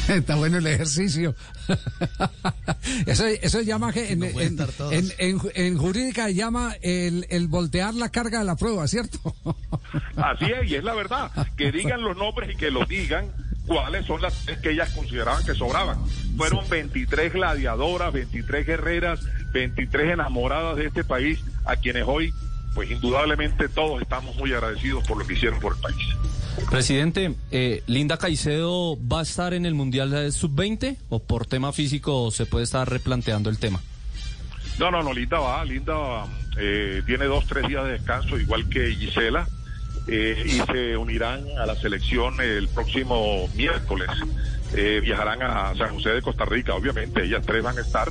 Está 0.10 0.36
bueno 0.36 0.58
el 0.58 0.68
ejercicio. 0.68 1.36
eso, 3.06 3.26
eso 3.26 3.62
llama 3.62 3.92
que 3.92 4.12
en, 4.12 4.24
en, 5.56 5.78
jurídica 5.78 6.30
llama 6.30 6.76
el, 6.82 7.26
el, 7.30 7.48
voltear 7.48 7.94
la 7.96 8.10
carga 8.10 8.40
de 8.40 8.46
la 8.46 8.56
prueba, 8.56 8.88
¿cierto? 8.88 9.20
Así 10.16 10.46
es, 10.46 10.70
y 10.70 10.76
es 10.76 10.84
la 10.84 10.94
verdad. 10.94 11.32
Que 11.58 11.72
digan 11.72 12.02
los 12.04 12.16
nombres 12.18 12.52
y 12.54 12.56
que 12.56 12.70
los 12.72 12.88
digan 12.88 13.32
cuáles 13.66 14.06
son 14.06 14.22
las 14.22 14.34
que 14.62 14.72
ellas 14.72 14.92
consideraban 14.94 15.44
que 15.44 15.56
sobraban. 15.56 15.98
Fueron 16.38 16.68
23 16.70 17.34
gladiadoras, 17.34 18.14
23 18.14 18.66
guerreras, 18.66 19.22
23 19.54 20.14
enamoradas 20.14 20.78
de 20.78 20.86
este 20.88 21.04
país, 21.04 21.40
a 21.66 21.78
quienes 21.78 22.04
hoy, 22.06 22.34
pues 22.76 22.92
indudablemente 22.92 23.70
todos 23.70 24.02
estamos 24.02 24.36
muy 24.36 24.54
agradecidos 24.54 25.08
por 25.08 25.18
lo 25.18 25.26
que 25.26 25.34
hicieron 25.34 25.60
por 25.60 25.76
el 25.76 25.82
país. 25.82 26.16
Presidente, 26.70 27.36
eh, 27.52 27.84
¿Linda 27.88 28.18
Caicedo 28.18 28.98
va 29.08 29.20
a 29.20 29.24
estar 29.24 29.54
en 29.54 29.66
el 29.66 29.74
Mundial 29.74 30.32
Sub-20 30.32 30.98
o 31.10 31.20
por 31.20 31.46
tema 31.46 31.72
físico 31.74 32.32
se 32.32 32.46
puede 32.46 32.64
estar 32.64 32.90
replanteando 32.90 33.50
el 33.50 33.58
tema? 33.58 33.82
No, 34.80 34.92
no, 34.92 35.04
no, 35.04 35.14
Linda 35.14 35.40
va, 35.40 35.64
Linda 35.64 36.26
eh, 36.58 37.02
tiene 37.06 37.26
dos, 37.26 37.46
tres 37.46 37.68
días 37.68 37.86
de 37.86 37.94
descanso, 37.94 38.38
igual 38.40 38.68
que 38.70 38.94
Gisela. 38.94 39.48
Eh, 40.08 40.44
y 40.46 40.72
se 40.72 40.96
unirán 40.98 41.46
a 41.58 41.66
la 41.66 41.76
selección 41.76 42.40
el 42.40 42.68
próximo 42.68 43.48
miércoles. 43.56 44.10
Eh, 44.74 45.00
viajarán 45.02 45.42
a 45.42 45.74
San 45.76 45.94
José 45.94 46.10
de 46.10 46.22
Costa 46.22 46.46
Rica, 46.46 46.76
obviamente, 46.76 47.24
ellas 47.24 47.44
tres 47.46 47.64
van 47.64 47.78
a 47.78 47.82
estar 47.82 48.10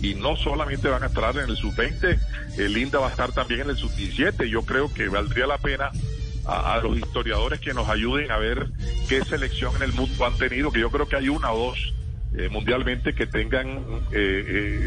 y 0.00 0.14
no 0.14 0.36
solamente 0.36 0.88
van 0.88 1.02
a 1.02 1.06
estar 1.06 1.36
en 1.36 1.48
el 1.48 1.56
sub-20, 1.56 2.18
eh, 2.58 2.68
Linda 2.68 2.98
va 2.98 3.08
a 3.08 3.10
estar 3.10 3.32
también 3.32 3.62
en 3.62 3.70
el 3.70 3.76
sub-17. 3.76 4.46
Yo 4.48 4.62
creo 4.62 4.92
que 4.92 5.08
valdría 5.08 5.46
la 5.46 5.58
pena 5.58 5.90
a, 6.46 6.80
los 6.82 6.96
historiadores 6.98 7.60
que 7.60 7.74
nos 7.74 7.88
ayuden 7.88 8.30
a 8.30 8.38
ver 8.38 8.68
qué 9.08 9.24
selección 9.24 9.74
en 9.76 9.82
el 9.82 9.92
mundo 9.92 10.26
han 10.26 10.36
tenido, 10.36 10.70
que 10.70 10.80
yo 10.80 10.90
creo 10.90 11.08
que 11.08 11.16
hay 11.16 11.28
una 11.28 11.52
o 11.52 11.68
dos 11.68 11.94
mundialmente 12.50 13.14
que 13.14 13.26
tengan 13.26 13.84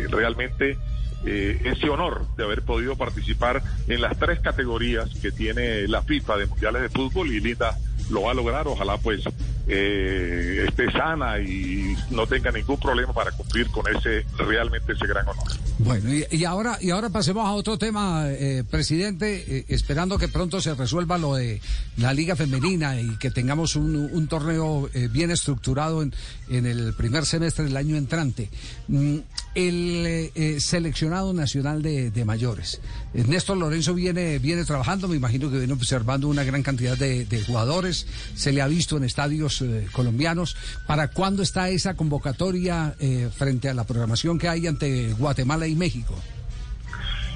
realmente 0.10 0.78
eh, 1.26 1.60
ese 1.66 1.90
honor 1.90 2.26
de 2.36 2.44
haber 2.44 2.62
podido 2.62 2.96
participar 2.96 3.64
en 3.88 4.02
las 4.02 4.18
tres 4.18 4.40
categorías 4.40 5.10
que 5.20 5.32
tiene 5.32 5.88
la 5.88 6.04
FIFA 6.04 6.38
de 6.38 6.46
mundiales 6.46 6.82
de 6.84 6.90
fútbol 6.90 7.32
y 7.32 7.40
Linda 7.40 7.76
lo 8.10 8.24
va 8.24 8.32
a 8.32 8.34
lograr. 8.36 8.68
Ojalá 8.68 8.98
pues 8.98 9.24
eh, 9.68 10.66
esté 10.68 10.92
sana 10.92 11.40
y 11.40 11.96
no 12.12 12.28
tenga 12.28 12.52
ningún 12.52 12.80
problema 12.80 13.14
para 13.14 13.32
cumplir 13.32 13.68
con 13.72 13.86
ese 13.94 14.26
realmente 14.38 14.94
ese 14.94 15.08
gran 15.08 15.28
honor. 15.28 15.46
Bueno, 15.80 16.12
y, 16.12 16.26
y 16.32 16.44
ahora 16.44 16.80
y 16.82 16.90
ahora 16.90 17.10
pasemos 17.10 17.46
a 17.46 17.52
otro 17.52 17.78
tema, 17.78 18.26
eh, 18.30 18.64
presidente, 18.70 19.46
eh, 19.48 19.66
esperando 19.68 20.18
que 20.18 20.28
pronto 20.28 20.60
se 20.60 20.74
resuelva 20.74 21.20
lo 21.20 21.36
de 21.36 21.62
la 21.98 22.14
Liga 22.14 22.36
Femenina 22.36 23.00
y 23.00 23.18
que 23.18 23.30
tengamos 23.30 23.76
un, 23.76 24.28
torneo 24.28 24.90
eh, 24.94 25.08
bien 25.08 25.30
estructurado 25.30 26.02
en, 26.02 26.14
en 26.50 26.66
el 26.66 26.94
primer 26.94 27.26
semestre 27.26 27.66
del 27.66 27.78
año 27.78 27.96
entrante. 27.96 28.50
Mm, 28.88 29.18
el 29.56 30.32
eh, 30.36 30.58
seleccionado 30.60 31.34
nacional 31.34 31.82
de, 31.82 32.26
mayores. 32.26 32.80
Néstor 33.14 33.58
Lorenzo 33.58 33.94
viene, 33.94 34.38
viene 34.38 34.66
trabajando, 34.66 35.08
me 35.08 35.16
imagino 35.16 35.50
que 35.50 35.58
viene 35.58 35.74
observando 35.74 36.28
una 36.28 36.44
gran 36.44 36.62
cantidad 36.62 36.98
de, 36.98 37.26
de 37.26 37.42
jugadores, 37.42 38.06
se 38.36 38.52
le 38.52 38.62
ha 38.62 38.68
visto 38.68 38.98
en 38.98 39.04
estadios 39.04 39.64
colombianos. 39.94 40.56
¿Para 40.86 41.08
cuándo 41.08 41.42
está 41.42 41.70
esa 41.70 41.96
convocatoria 41.96 42.96
frente 43.36 43.70
a 43.70 43.74
la 43.74 43.86
programación 43.86 44.38
que 44.38 44.48
hay 44.48 44.68
ante 44.68 45.14
Guatemala 45.14 45.67
y 45.68 45.76
México? 45.76 46.14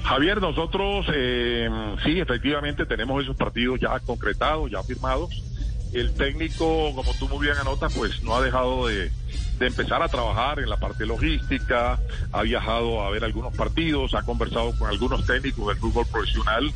Javier, 0.04 0.40
nosotros 0.40 1.06
eh, 1.14 1.68
sí, 2.04 2.18
efectivamente 2.18 2.86
tenemos 2.86 3.22
esos 3.22 3.36
partidos 3.36 3.80
ya 3.80 3.98
concretados, 4.00 4.70
ya 4.70 4.82
firmados. 4.82 5.42
El 5.92 6.12
técnico, 6.14 6.92
como 6.94 7.12
tú 7.14 7.28
muy 7.28 7.46
bien 7.46 7.56
anotas, 7.58 7.94
pues 7.94 8.22
no 8.22 8.34
ha 8.34 8.42
dejado 8.42 8.88
de, 8.88 9.10
empezar 9.60 10.02
a 10.02 10.08
trabajar 10.08 10.58
en 10.58 10.68
la 10.68 10.76
parte 10.76 11.06
logística, 11.06 12.00
ha 12.32 12.42
viajado 12.42 13.02
a 13.02 13.10
ver 13.10 13.22
algunos 13.24 13.54
partidos, 13.54 14.14
ha 14.14 14.22
conversado 14.22 14.76
con 14.76 14.88
algunos 14.88 15.24
técnicos 15.24 15.68
del 15.68 15.76
fútbol 15.76 16.06
profesional, 16.10 16.72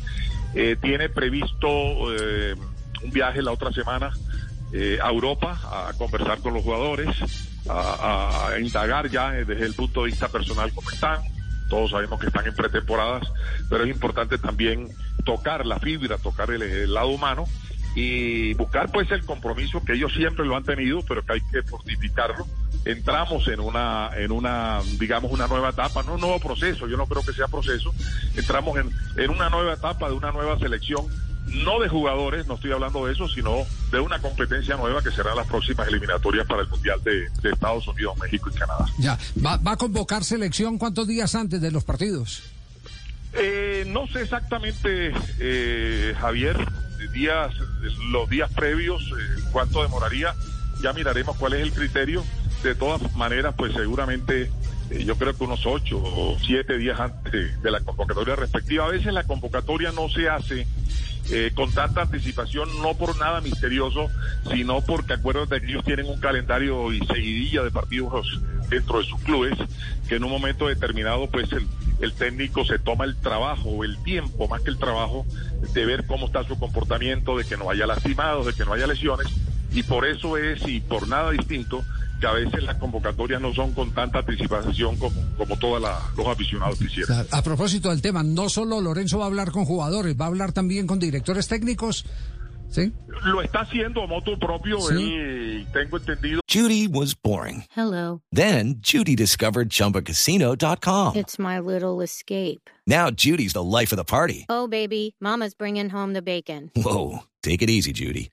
eh, 0.53 0.77
tiene 0.81 1.09
previsto 1.09 1.67
eh, 2.15 2.55
un 3.03 3.11
viaje 3.11 3.41
la 3.41 3.51
otra 3.51 3.73
semana 3.73 4.11
eh, 4.71 4.99
a 5.03 5.09
Europa 5.09 5.59
a 5.63 5.93
conversar 5.97 6.39
con 6.39 6.53
los 6.53 6.63
jugadores, 6.63 7.09
a, 7.67 8.51
a 8.51 8.59
indagar 8.59 9.09
ya 9.09 9.31
desde 9.31 9.65
el 9.65 9.73
punto 9.73 10.03
de 10.03 10.11
vista 10.11 10.29
personal 10.29 10.71
cómo 10.73 10.89
están. 10.89 11.19
Todos 11.69 11.91
sabemos 11.91 12.19
que 12.19 12.27
están 12.27 12.45
en 12.47 12.55
pretemporadas, 12.55 13.27
pero 13.69 13.83
es 13.83 13.89
importante 13.89 14.37
también 14.37 14.89
tocar 15.25 15.65
la 15.65 15.79
fibra, 15.79 16.17
tocar 16.17 16.51
el, 16.51 16.93
lado 16.93 17.09
humano 17.09 17.45
y 17.95 18.53
buscar 18.53 18.91
pues 18.91 19.09
el 19.11 19.25
compromiso 19.25 19.83
que 19.83 19.93
ellos 19.93 20.13
siempre 20.13 20.45
lo 20.45 20.55
han 20.55 20.63
tenido, 20.63 21.01
pero 21.07 21.25
que 21.25 21.33
hay 21.33 21.41
que 21.51 21.63
fortificarlo. 21.63 22.45
Entramos 22.85 23.47
en 23.47 23.59
una, 23.59 24.11
en 24.15 24.31
una, 24.31 24.79
digamos, 24.99 25.31
una 25.31 25.47
nueva 25.47 25.69
etapa, 25.69 26.03
no 26.03 26.13
un 26.13 26.21
nuevo 26.21 26.39
proceso, 26.39 26.87
yo 26.87 26.95
no 26.95 27.05
creo 27.07 27.23
que 27.23 27.33
sea 27.33 27.47
proceso, 27.47 27.93
entramos 28.35 28.77
en, 28.77 28.89
en 29.17 29.29
una 29.29 29.49
nueva 29.49 29.73
etapa 29.73 30.07
de 30.07 30.15
una 30.15 30.31
nueva 30.31 30.57
selección, 30.57 31.05
no 31.47 31.79
de 31.79 31.89
jugadores, 31.89 32.47
no 32.47 32.55
estoy 32.55 32.71
hablando 32.71 33.05
de 33.05 33.13
eso, 33.13 33.27
sino 33.27 33.65
de 33.91 33.99
una 33.99 34.19
competencia 34.19 34.75
nueva 34.75 35.01
que 35.01 35.11
será 35.11 35.33
las 35.35 35.47
próximas 35.47 35.87
eliminatorias 35.87 36.45
para 36.45 36.61
el 36.61 36.67
Mundial 36.67 37.01
de, 37.03 37.29
de 37.41 37.49
Estados 37.51 37.87
Unidos, 37.87 38.17
México 38.19 38.49
y 38.53 38.57
Canadá. 38.57 38.85
Ya, 38.99 39.17
¿Va, 39.43 39.57
va 39.57 39.73
a 39.73 39.77
convocar 39.77 40.23
selección 40.23 40.77
cuántos 40.77 41.07
días 41.07 41.35
antes 41.35 41.61
de 41.61 41.71
los 41.71 41.83
partidos? 41.83 42.43
Eh, 43.33 43.85
no 43.87 44.07
sé 44.07 44.21
exactamente, 44.21 45.13
eh, 45.39 46.15
Javier, 46.19 46.57
días, 47.13 47.53
los 48.11 48.29
días 48.29 48.51
previos, 48.53 49.01
eh, 49.01 49.41
cuánto 49.51 49.81
demoraría. 49.81 50.33
Ya 50.81 50.93
miraremos 50.93 51.35
cuál 51.37 51.53
es 51.53 51.61
el 51.61 51.71
criterio. 51.71 52.23
De 52.63 52.75
todas 52.75 53.15
maneras, 53.15 53.53
pues 53.57 53.73
seguramente 53.73 54.51
eh, 54.89 55.03
yo 55.03 55.15
creo 55.17 55.35
que 55.35 55.43
unos 55.43 55.65
ocho 55.65 55.97
o 56.03 56.37
siete 56.45 56.77
días 56.77 56.99
antes 56.99 57.61
de 57.61 57.71
la 57.71 57.81
convocatoria 57.81 58.35
respectiva. 58.35 58.85
A 58.85 58.89
veces 58.89 59.13
la 59.13 59.23
convocatoria 59.23 59.91
no 59.91 60.09
se 60.09 60.29
hace 60.29 60.67
eh, 61.29 61.51
con 61.53 61.71
tanta 61.73 62.03
anticipación, 62.03 62.69
no 62.81 62.95
por 62.95 63.17
nada 63.17 63.41
misterioso, 63.41 64.09
sino 64.51 64.81
porque 64.81 65.13
acuérdate 65.13 65.59
que 65.61 65.67
ellos 65.67 65.83
tienen 65.83 66.07
un 66.07 66.19
calendario 66.19 66.91
y 66.93 66.99
seguidilla 67.05 67.63
de 67.63 67.71
partidos 67.71 68.41
dentro 68.69 68.99
de 68.99 69.05
sus 69.05 69.19
clubes, 69.21 69.57
que 70.07 70.15
en 70.15 70.23
un 70.23 70.31
momento 70.31 70.67
determinado, 70.67 71.29
pues 71.29 71.51
el, 71.51 71.67
el 72.01 72.13
técnico 72.13 72.65
se 72.65 72.79
toma 72.79 73.05
el 73.05 73.15
trabajo, 73.17 73.83
el 73.83 74.01
tiempo, 74.03 74.47
más 74.47 74.61
que 74.61 74.69
el 74.69 74.77
trabajo, 74.77 75.25
de 75.73 75.85
ver 75.85 76.05
cómo 76.05 76.27
está 76.27 76.43
su 76.43 76.57
comportamiento, 76.57 77.37
de 77.37 77.45
que 77.45 77.57
no 77.57 77.69
haya 77.69 77.87
lastimados, 77.87 78.45
de 78.45 78.53
que 78.53 78.65
no 78.65 78.73
haya 78.73 78.87
lesiones, 78.87 79.27
y 79.73 79.83
por 79.83 80.05
eso 80.05 80.37
es, 80.37 80.65
y 80.67 80.79
por 80.79 81.07
nada 81.07 81.31
distinto, 81.31 81.83
que 82.19 82.27
a 82.27 82.31
veces 82.33 82.63
las 82.63 82.77
convocatorias 82.77 83.39
no 83.41 83.53
son 83.53 83.73
con 83.73 83.91
tanta 83.93 84.19
anticipación 84.19 84.95
como, 84.97 85.15
como 85.37 85.57
todos 85.57 85.81
los 86.15 86.27
aficionados 86.27 86.79
quisieran. 86.79 87.25
A 87.31 87.41
propósito 87.41 87.89
del 87.89 88.01
tema, 88.01 88.23
no 88.23 88.49
solo 88.49 88.81
Lorenzo 88.81 89.19
va 89.19 89.25
a 89.25 89.27
hablar 89.27 89.51
con 89.51 89.65
jugadores, 89.65 90.15
va 90.19 90.25
a 90.25 90.27
hablar 90.29 90.51
también 90.51 90.87
con 90.87 90.99
directores 90.99 91.47
técnicos. 91.47 92.05
¿Sí? 92.69 92.91
Lo 93.23 93.41
está 93.41 93.61
haciendo 93.61 94.03
a 94.03 94.07
moto 94.07 94.37
propio, 94.37 94.77
Sí. 94.81 94.93
él, 95.13 95.67
tengo 95.71 95.97
entendido. 95.97 96.41
Judy 96.51 96.87
was 96.87 97.15
boring. 97.15 97.63
Hello. 97.73 98.21
Then 98.29 98.81
Judy 98.81 99.15
discovered 99.15 99.69
ChumbaCasino.com. 99.69 101.15
It's 101.15 101.39
my 101.39 101.59
little 101.59 102.01
escape. 102.03 102.69
Now 102.85 103.09
Judy's 103.09 103.53
the 103.53 103.63
life 103.63 103.93
of 103.93 103.97
the 103.97 104.03
party. 104.03 104.45
Oh, 104.49 104.67
baby, 104.67 105.15
Mama's 105.21 105.53
bringing 105.55 105.89
home 105.91 106.11
the 106.13 106.21
bacon. 106.21 106.71
Whoa, 106.75 107.23
take 107.41 107.61
it 107.61 107.69
easy, 107.69 107.93
Judy. 107.93 108.31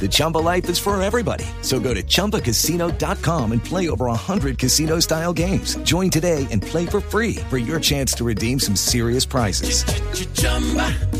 The 0.00 0.08
Chumba 0.08 0.38
life 0.38 0.70
is 0.70 0.78
for 0.78 1.00
everybody. 1.02 1.44
So 1.60 1.78
go 1.78 1.92
to 1.92 2.02
ChumbaCasino.com 2.02 3.52
and 3.52 3.62
play 3.62 3.90
over 3.90 4.06
100 4.06 4.56
casino 4.58 5.00
style 5.00 5.34
games. 5.34 5.76
Join 5.84 6.08
today 6.08 6.46
and 6.50 6.62
play 6.62 6.86
for 6.86 7.02
free 7.02 7.34
for 7.50 7.58
your 7.58 7.78
chance 7.78 8.14
to 8.14 8.24
redeem 8.24 8.58
some 8.58 8.74
serious 8.74 9.26
prizes. 9.26 9.84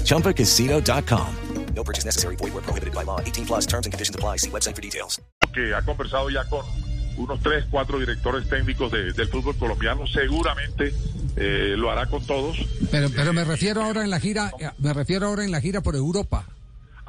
ChumbaCasino.com. 0.04 1.34
No 1.76 1.84
purchase 1.84 2.04
necessary. 2.06 2.36
Void 2.36 2.52
where 2.54 2.62
prohibited 2.62 2.94
by 2.94 3.04
law. 3.04 3.20
18 3.20 3.46
plus 3.46 3.66
terms 3.66 3.86
and 3.86 3.92
conditions 3.92 4.14
apply. 4.16 4.36
See 4.38 4.50
website 4.50 4.74
for 4.74 4.82
details. 4.82 5.20
que 5.52 5.74
ha 5.74 5.82
conversado 5.82 6.30
ya 6.30 6.44
con 6.48 6.64
unos 7.16 7.40
tres, 7.42 7.64
cuatro 7.70 7.98
directores 7.98 8.48
técnicos 8.48 8.90
de- 8.92 9.12
del 9.12 9.28
fútbol 9.28 9.56
colombiano, 9.56 10.06
seguramente 10.06 10.94
eh, 11.36 11.74
lo 11.76 11.90
hará 11.90 12.06
con 12.06 12.24
todos. 12.24 12.56
Pero, 12.90 13.10
pero 13.10 13.32
me 13.32 13.42
refiero 13.44 13.82
ahora 13.82 14.04
en 14.04 14.10
la 14.10 14.20
gira, 14.20 14.52
eh, 14.60 14.70
me 14.78 14.92
refiero 14.92 15.26
ahora 15.26 15.42
en 15.44 15.50
la 15.50 15.60
gira 15.60 15.80
por 15.80 15.96
Europa. 15.96 16.46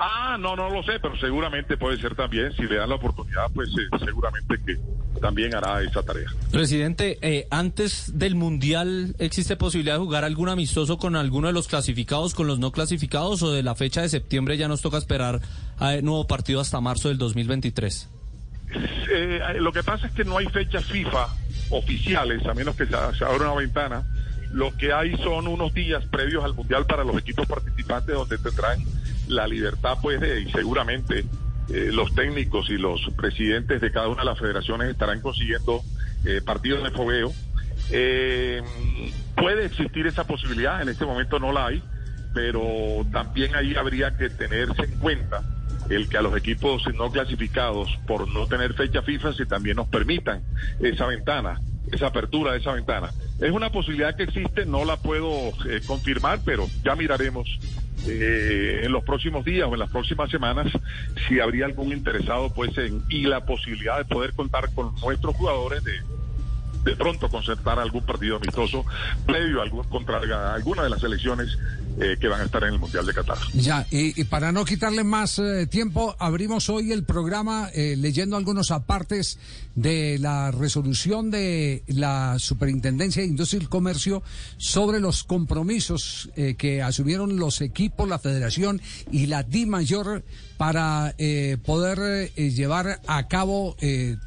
Ah, 0.04 0.36
no, 0.40 0.56
no 0.56 0.68
lo 0.68 0.82
sé, 0.82 0.94
pero 1.00 1.16
seguramente 1.18 1.78
puede 1.78 2.02
ser 2.02 2.16
también, 2.16 2.52
si 2.54 2.64
le 2.64 2.78
dan 2.78 2.90
la 2.90 2.96
oportunidad, 2.96 3.52
pues 3.54 3.70
eh, 3.70 4.04
seguramente 4.04 4.56
que 4.66 4.80
también 5.22 5.54
hará 5.54 5.80
esa 5.84 6.02
tarea. 6.02 6.28
Presidente, 6.52 7.20
eh, 7.22 7.46
antes 7.52 8.18
del 8.18 8.34
Mundial, 8.34 9.16
¿existe 9.20 9.56
posibilidad 9.58 9.94
de 9.94 10.00
jugar 10.00 10.24
algún 10.24 10.50
amistoso 10.50 10.98
con 10.98 11.16
alguno 11.16 11.50
de 11.50 11.54
los 11.54 11.68
clasificados, 11.68 12.34
con 12.34 12.48
los 12.48 12.58
no 12.58 12.72
clasificados, 12.72 13.44
o 13.44 13.52
de 13.52 13.62
la 13.62 13.76
fecha 13.76 14.02
de 14.02 14.10
septiembre 14.10 14.58
ya 14.58 14.68
nos 14.68 14.82
toca 14.82 14.98
esperar 14.98 15.40
a 15.78 15.94
nuevo 15.98 16.26
partido 16.26 16.62
hasta 16.62 16.82
marzo 16.82 17.10
del 17.10 17.20
2023? 17.20 18.10
Eh, 19.14 19.40
lo 19.60 19.72
que 19.72 19.84
pasa 19.84 20.08
es 20.08 20.14
que 20.14 20.24
no 20.24 20.40
hay 20.40 20.48
fechas 20.48 20.84
FIFA 20.86 21.28
oficiales, 21.70 22.44
a 22.48 22.56
menos 22.56 22.76
que 22.76 22.88
se, 22.88 22.92
se 23.20 23.24
abra 23.24 23.52
una 23.52 23.54
ventana. 23.54 24.04
Lo 24.52 24.76
que 24.76 24.92
hay 24.94 25.16
son 25.18 25.48
unos 25.48 25.76
días 25.76 26.04
previos 26.06 26.44
al 26.44 26.56
Mundial 26.56 26.88
para 26.88 27.04
los 27.04 27.16
equipos 27.20 27.46
participantes 27.46 28.16
donde 28.16 28.40
tendrán 28.40 28.84
la 29.28 29.48
libertad, 29.48 29.98
pues, 30.02 30.20
de, 30.20 30.42
y 30.42 30.52
seguramente 30.52 31.26
eh, 31.70 31.90
los 31.92 32.14
técnicos 32.14 32.70
y 32.70 32.78
los 32.78 33.02
presidentes 33.16 33.82
de 33.82 33.92
cada 33.92 34.08
una 34.08 34.22
de 34.22 34.26
las 34.26 34.40
federaciones 34.40 34.90
estarán 34.90 35.22
consiguiendo 35.22 35.82
eh, 36.26 36.42
partidos 36.46 36.84
de 36.84 36.92
fogueo. 36.92 37.32
Eh, 37.92 38.62
puede 39.36 39.66
existir 39.66 40.06
esa 40.08 40.26
posibilidad, 40.26 40.82
en 40.82 40.90
este 40.90 41.06
momento 41.06 41.40
no 41.40 41.52
la 41.52 41.68
hay, 41.68 41.84
pero 42.34 43.06
también 43.12 43.56
ahí 43.56 43.76
habría 43.76 44.16
que 44.18 44.30
tenerse 44.30 44.84
en 44.84 45.00
cuenta 45.00 45.42
el 45.90 46.08
que 46.08 46.18
a 46.18 46.22
los 46.22 46.36
equipos 46.38 46.84
no 46.96 47.12
clasificados 47.12 47.90
por 48.08 48.28
no 48.30 48.48
tener 48.48 48.74
fecha 48.74 49.02
FIFA 49.02 49.34
si 49.34 49.46
también 49.46 49.76
nos 49.78 49.88
permitan 49.88 50.42
esa 50.80 51.06
ventana, 51.06 51.60
esa 51.92 52.08
apertura 52.08 52.54
de 52.54 52.60
esa 52.60 52.74
ventana. 52.74 53.10
Es 53.40 53.52
una 53.52 53.72
posibilidad 53.72 54.16
que 54.16 54.24
existe, 54.24 54.66
no 54.66 54.86
la 54.86 54.98
puedo 54.98 55.50
eh, 55.68 55.82
confirmar, 55.86 56.40
pero 56.46 56.68
ya 56.84 56.96
miraremos 56.96 57.50
eh, 58.08 58.82
en 58.84 58.92
los 58.92 59.04
próximos 59.04 59.46
días 59.46 59.68
o 59.70 59.74
en 59.74 59.80
las 59.80 59.90
próximas 59.90 60.30
semanas 60.30 60.68
si 61.28 61.40
habría 61.40 61.66
algún 61.66 61.92
interesado 61.92 62.54
pues 62.54 62.78
en 62.78 63.04
y 63.10 63.24
la 63.24 63.46
posibilidad 63.46 63.98
de 63.98 64.06
poder 64.06 64.34
contar 64.34 64.74
con 64.74 64.94
nuestros 65.02 65.36
jugadores 65.36 65.84
de 65.84 65.94
de 66.84 66.96
pronto 66.96 67.30
concertar 67.30 67.80
algún 67.80 68.06
partido 68.06 68.38
amistoso 68.38 68.86
previo 69.26 69.60
a 69.60 69.64
algún 69.64 69.84
contra 69.86 70.20
alguna 70.54 70.84
de 70.84 70.90
las 70.90 71.02
selecciones 71.02 71.58
eh, 72.00 72.18
que 72.20 72.28
van 72.28 72.42
a 72.42 72.46
estar 72.46 72.64
en 72.64 72.74
el 72.74 72.80
Mundial 72.80 73.06
de 73.06 73.14
Qatar. 73.14 73.38
Ya, 73.54 73.86
y, 73.92 74.20
y 74.20 74.24
para 74.24 74.52
no 74.52 74.66
quitarle 74.66 75.04
más 75.04 75.40
eh, 75.40 75.68
tiempo, 75.68 76.16
abrimos 76.20 76.70
hoy 76.70 76.92
el 76.92 77.04
programa 77.04 77.70
eh, 77.74 77.96
leyendo 77.98 78.38
algunos 78.38 78.72
apartes 78.72 79.38
de 79.76 80.18
la 80.20 80.52
resolución 80.52 81.32
de 81.32 81.84
la 81.88 82.38
Superintendencia 82.40 83.22
de 83.22 83.28
Industria 83.28 83.62
y 83.64 83.68
Comercio 83.68 84.24
sobre 84.58 85.00
los 85.00 85.24
compromisos 85.24 86.30
eh, 86.36 86.56
que 86.58 86.82
asumieron 86.82 87.38
los 87.38 87.62
equipos, 87.62 88.08
la 88.08 88.20
Federación 88.20 88.82
y 89.12 89.28
la 89.28 89.44
Di 89.44 89.66
Mayor 89.66 90.24
para 90.58 91.16
eh, 91.18 91.58
poder 91.64 92.32
eh, 92.36 92.52
llevar 92.52 93.02
a 93.08 93.28
cabo 93.28 93.76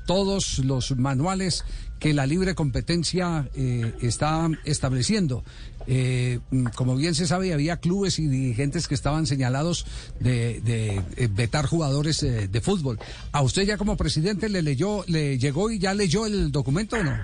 todos 0.06 0.58
los 0.58 0.96
manuales 0.96 1.64
que 2.04 2.12
la 2.12 2.26
libre 2.26 2.54
competencia 2.54 3.48
eh, 3.54 3.94
está 4.02 4.50
estableciendo. 4.66 5.42
eh, 5.86 6.38
mm, 6.50 6.66
como 6.76 6.96
bien 6.96 7.14
se 7.14 7.26
sabe, 7.26 7.54
había 7.54 7.78
clubes 7.78 8.18
y 8.18 8.26
dirigentes 8.26 8.88
que 8.88 8.94
estaban 8.94 9.24
señalados 9.26 9.86
de, 10.20 10.60
de, 10.60 11.02
eh, 11.16 11.28
vetar 11.30 11.64
jugadores 11.64 12.22
eh, 12.22 12.46
de 12.46 12.60
fútbol. 12.60 12.98
¿A 13.32 13.40
usted 13.40 13.62
ya 13.62 13.78
como 13.78 13.96
presidente 13.96 14.50
le 14.50 14.60
leyó, 14.60 15.02
le 15.08 15.38
llegó 15.38 15.70
y 15.70 15.78
ya 15.78 15.94
leyó 15.94 16.26
el 16.26 16.52
documento 16.52 16.96
o 16.96 17.02
no? 17.04 17.16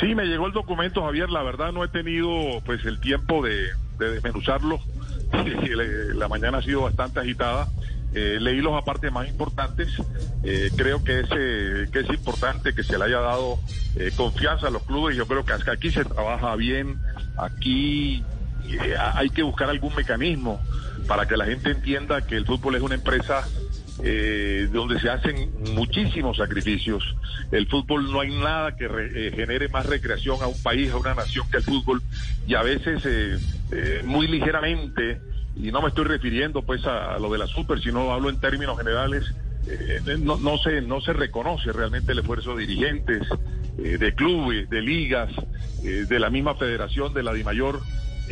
Sí, 0.00 0.16
me 0.16 0.24
llegó 0.24 0.48
el 0.48 0.52
documento, 0.52 1.04
Javier. 1.04 1.30
La 1.30 1.44
verdad 1.44 1.70
no 1.70 1.84
he 1.84 1.88
tenido 1.88 2.28
pues 2.66 2.84
el 2.84 2.98
tiempo 2.98 3.40
de, 3.40 3.68
de 4.00 4.10
desmenuzarlo. 4.14 4.80
La 6.16 6.26
mañana 6.26 6.58
ha 6.58 6.62
sido 6.62 6.82
bastante 6.82 7.20
agitada. 7.20 7.68
Eh, 8.12 8.38
leí 8.40 8.60
los 8.60 8.74
apartes 8.76 9.12
más 9.12 9.28
importantes. 9.28 9.88
Eh, 10.42 10.70
creo 10.76 11.04
que 11.04 11.20
es, 11.20 11.28
eh, 11.36 11.86
que 11.92 12.00
es 12.00 12.08
importante 12.10 12.74
que 12.74 12.82
se 12.82 12.98
le 12.98 13.04
haya 13.04 13.20
dado 13.20 13.58
confianza 14.16 14.68
a 14.68 14.70
los 14.70 14.82
clubes. 14.82 15.16
Yo 15.16 15.26
creo 15.26 15.44
que 15.44 15.52
hasta 15.52 15.72
aquí 15.72 15.90
se 15.90 16.04
trabaja 16.04 16.54
bien. 16.56 16.98
Aquí 17.36 18.24
hay 18.98 19.30
que 19.30 19.42
buscar 19.42 19.68
algún 19.70 19.94
mecanismo 19.94 20.60
para 21.06 21.26
que 21.26 21.36
la 21.36 21.44
gente 21.44 21.70
entienda 21.70 22.26
que 22.26 22.36
el 22.36 22.46
fútbol 22.46 22.76
es 22.76 22.82
una 22.82 22.94
empresa 22.94 23.46
eh, 24.02 24.68
donde 24.72 25.00
se 25.00 25.10
hacen 25.10 25.50
muchísimos 25.74 26.36
sacrificios. 26.36 27.02
El 27.50 27.66
fútbol 27.68 28.10
no 28.12 28.20
hay 28.20 28.34
nada 28.36 28.76
que 28.76 28.86
re- 28.88 29.32
genere 29.32 29.68
más 29.68 29.86
recreación 29.86 30.42
a 30.42 30.46
un 30.46 30.60
país, 30.62 30.90
a 30.92 30.96
una 30.96 31.14
nación 31.14 31.50
que 31.50 31.58
el 31.58 31.62
fútbol. 31.64 32.02
Y 32.46 32.54
a 32.54 32.62
veces 32.62 33.02
muy 34.04 34.26
ligeramente, 34.26 35.20
y 35.56 35.72
no 35.72 35.82
me 35.82 35.88
estoy 35.88 36.04
refiriendo 36.04 36.62
pues 36.62 36.84
a, 36.86 37.18
lo 37.18 37.30
de 37.30 37.38
la 37.38 37.46
super, 37.46 37.80
sino 37.80 38.12
hablo 38.12 38.30
en 38.30 38.38
términos 38.38 38.78
generales, 38.78 39.24
eh, 39.66 40.00
no, 40.18 40.36
no, 40.36 40.58
se, 40.58 40.80
no 40.80 41.00
se 41.00 41.12
reconoce 41.12 41.72
realmente 41.72 42.12
el 42.12 42.20
esfuerzo 42.20 42.54
de 42.54 42.66
dirigentes, 42.66 43.26
eh, 43.78 43.98
de 43.98 44.14
clubes, 44.14 44.68
de 44.70 44.80
ligas, 44.80 45.30
eh, 45.82 46.06
de 46.08 46.18
la 46.18 46.30
misma 46.30 46.54
federación, 46.54 47.12
de 47.12 47.22
la 47.22 47.32
DIMAYOR, 47.32 47.80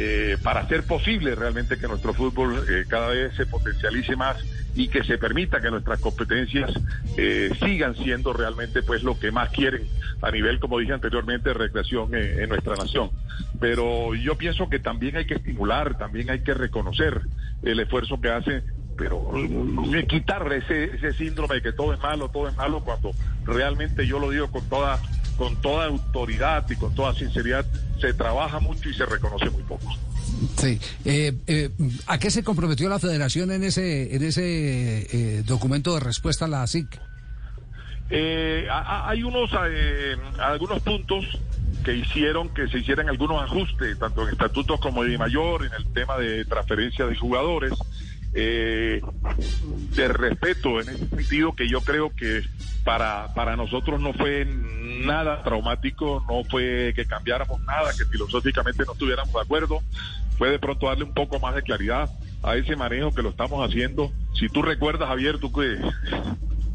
eh, 0.00 0.36
para 0.44 0.60
hacer 0.60 0.84
posible 0.84 1.34
realmente 1.34 1.76
que 1.76 1.88
nuestro 1.88 2.14
fútbol 2.14 2.64
eh, 2.70 2.84
cada 2.88 3.08
vez 3.08 3.34
se 3.34 3.46
potencialice 3.46 4.14
más 4.14 4.36
y 4.76 4.86
que 4.86 5.02
se 5.02 5.18
permita 5.18 5.60
que 5.60 5.72
nuestras 5.72 5.98
competencias 5.98 6.70
eh, 7.16 7.50
sigan 7.58 7.96
siendo 7.96 8.32
realmente 8.32 8.84
pues 8.84 9.02
lo 9.02 9.18
que 9.18 9.32
más 9.32 9.50
quieren 9.50 9.88
a 10.22 10.30
nivel, 10.30 10.60
como 10.60 10.78
dije 10.78 10.92
anteriormente, 10.92 11.48
de 11.48 11.54
recreación 11.54 12.14
en, 12.14 12.42
en 12.42 12.48
nuestra 12.48 12.76
nación. 12.76 13.10
Pero 13.58 14.14
yo 14.14 14.38
pienso 14.38 14.68
que 14.68 14.78
también 14.78 15.16
hay 15.16 15.26
que 15.26 15.34
estimular, 15.34 15.98
también 15.98 16.30
hay 16.30 16.44
que 16.44 16.54
reconocer 16.54 17.22
el 17.64 17.80
esfuerzo 17.80 18.20
que 18.20 18.30
hace 18.30 18.62
pero 18.98 19.30
mm, 19.32 20.06
quitarle 20.08 20.58
ese, 20.58 20.96
ese 20.96 21.12
síndrome 21.12 21.54
de 21.56 21.62
que 21.62 21.72
todo 21.72 21.94
es 21.94 22.00
malo, 22.00 22.28
todo 22.28 22.48
es 22.48 22.56
malo, 22.56 22.82
cuando 22.84 23.12
realmente 23.46 24.06
yo 24.06 24.18
lo 24.18 24.30
digo 24.30 24.50
con 24.50 24.68
toda, 24.68 25.00
con 25.38 25.56
toda 25.62 25.86
autoridad 25.86 26.68
y 26.68 26.76
con 26.76 26.94
toda 26.94 27.14
sinceridad, 27.14 27.64
se 28.00 28.12
trabaja 28.12 28.60
mucho 28.60 28.90
y 28.90 28.94
se 28.94 29.06
reconoce 29.06 29.48
muy 29.48 29.62
poco. 29.62 29.96
Sí. 30.58 30.78
Eh, 31.04 31.32
eh, 31.46 31.70
¿A 32.06 32.18
qué 32.18 32.30
se 32.30 32.44
comprometió 32.44 32.88
la 32.88 32.98
federación 32.98 33.50
en 33.52 33.64
ese, 33.64 34.14
en 34.14 34.22
ese 34.22 35.06
eh, 35.10 35.42
documento 35.44 35.94
de 35.94 36.00
respuesta 36.00 36.44
a 36.44 36.48
la 36.48 36.66
SIC? 36.66 37.00
Eh, 38.10 38.66
hay 38.70 39.22
unos 39.22 39.50
eh, 39.68 40.16
algunos 40.38 40.80
puntos 40.80 41.26
que 41.84 41.94
hicieron 41.94 42.48
que 42.54 42.66
se 42.68 42.78
hicieran 42.78 43.08
algunos 43.08 43.42
ajustes, 43.42 43.98
tanto 43.98 44.22
en 44.22 44.32
estatutos 44.32 44.80
como 44.80 45.04
de 45.04 45.18
mayor, 45.18 45.66
en 45.66 45.72
el 45.74 45.92
tema 45.92 46.16
de 46.16 46.44
transferencia 46.46 47.06
de 47.06 47.14
jugadores, 47.16 47.72
eh, 48.34 49.00
de 49.94 50.08
respeto 50.08 50.80
en 50.80 50.88
ese 50.88 51.08
sentido 51.08 51.54
que 51.54 51.68
yo 51.68 51.80
creo 51.80 52.14
que 52.14 52.42
para, 52.84 53.32
para 53.34 53.56
nosotros 53.56 54.00
no 54.00 54.12
fue 54.12 54.46
nada 55.04 55.42
traumático, 55.42 56.24
no 56.28 56.44
fue 56.44 56.92
que 56.94 57.06
cambiáramos 57.06 57.60
nada, 57.62 57.90
que 57.96 58.04
filosóficamente 58.06 58.84
no 58.84 58.92
estuviéramos 58.92 59.32
de 59.32 59.40
acuerdo, 59.40 59.80
fue 60.36 60.50
de 60.50 60.58
pronto 60.58 60.86
darle 60.86 61.04
un 61.04 61.14
poco 61.14 61.38
más 61.40 61.54
de 61.54 61.62
claridad 61.62 62.08
a 62.42 62.56
ese 62.56 62.76
manejo 62.76 63.12
que 63.12 63.22
lo 63.22 63.30
estamos 63.30 63.68
haciendo. 63.68 64.12
Si 64.38 64.48
tú 64.48 64.62
recuerdas, 64.62 65.08
Javier, 65.08 65.38
tú 65.38 65.52
que 65.52 65.78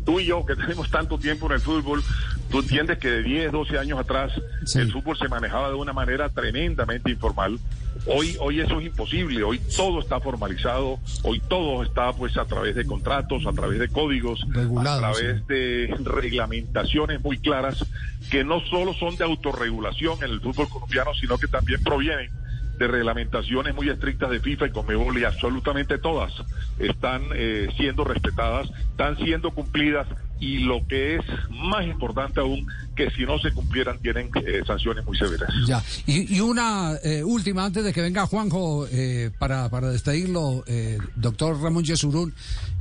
tú 0.05 0.19
y 0.19 0.25
yo 0.25 0.45
que 0.45 0.55
tenemos 0.55 0.89
tanto 0.89 1.17
tiempo 1.17 1.45
en 1.47 1.53
el 1.53 1.59
fútbol, 1.59 2.03
tú 2.51 2.59
entiendes 2.59 2.97
que 2.99 3.09
de 3.09 3.23
10, 3.23 3.51
12 3.51 3.77
años 3.77 3.99
atrás 3.99 4.31
Sí. 4.65 4.79
el 4.79 4.91
fútbol 4.91 5.17
se 5.17 5.27
manejaba 5.27 5.69
de 5.69 5.75
una 5.75 5.93
manera 5.93 6.29
tremendamente 6.29 7.09
informal. 7.11 7.59
Hoy, 8.07 8.35
hoy 8.39 8.59
eso 8.59 8.79
es 8.79 8.87
imposible, 8.87 9.43
hoy 9.43 9.59
todo 9.77 9.99
está 9.99 10.19
formalizado, 10.19 10.99
hoy 11.23 11.39
todo 11.47 11.83
está 11.83 12.11
pues 12.13 12.35
a 12.37 12.45
través 12.45 12.75
de 12.75 12.85
contratos, 12.85 13.45
a 13.45 13.53
través 13.53 13.79
de 13.79 13.87
códigos, 13.87 14.43
Regulado, 14.49 15.05
a 15.05 15.11
través 15.11 15.45
de 15.47 15.95
reglamentaciones 16.03 17.21
muy 17.23 17.37
claras 17.37 17.85
que 18.31 18.43
no 18.43 18.61
solo 18.61 18.93
son 18.93 19.15
de 19.15 19.23
autorregulación 19.23 20.17
en 20.23 20.31
el 20.31 20.41
fútbol 20.41 20.67
colombiano, 20.69 21.11
sino 21.13 21.37
que 21.37 21.47
también 21.47 21.83
provienen 21.83 22.31
de 22.77 22.87
reglamentaciones 22.87 23.75
muy 23.75 23.89
estrictas 23.89 24.29
de 24.29 24.39
FIFA 24.39 24.67
y 24.67 24.71
Conmebol 24.71 25.17
y 25.17 25.23
absolutamente 25.23 25.97
todas 25.97 26.33
están 26.79 27.23
eh, 27.35 27.69
siendo 27.77 28.03
respetadas, 28.03 28.69
están 28.91 29.17
siendo 29.17 29.51
cumplidas 29.51 30.07
y 30.39 30.57
lo 30.59 30.85
que 30.87 31.15
es 31.15 31.21
más 31.49 31.85
importante 31.85 32.41
aún, 32.41 32.67
que 32.95 33.09
si 33.11 33.25
no 33.25 33.39
se 33.39 33.53
cumplieran 33.53 33.99
tienen 33.99 34.29
eh, 34.45 34.61
sanciones 34.67 35.05
muy 35.05 35.17
severas. 35.17 35.49
Ya. 35.65 35.81
Y, 36.05 36.35
y 36.35 36.39
una 36.41 36.95
eh, 37.03 37.23
última, 37.23 37.63
antes 37.63 37.83
de 37.83 37.93
que 37.93 38.01
venga 38.01 38.25
Juanjo, 38.25 38.87
eh, 38.91 39.31
para, 39.39 39.69
para 39.69 39.89
despedirlo, 39.89 40.63
eh, 40.67 40.97
doctor 41.15 41.61
Ramón 41.61 41.85
Yesurún, 41.85 42.33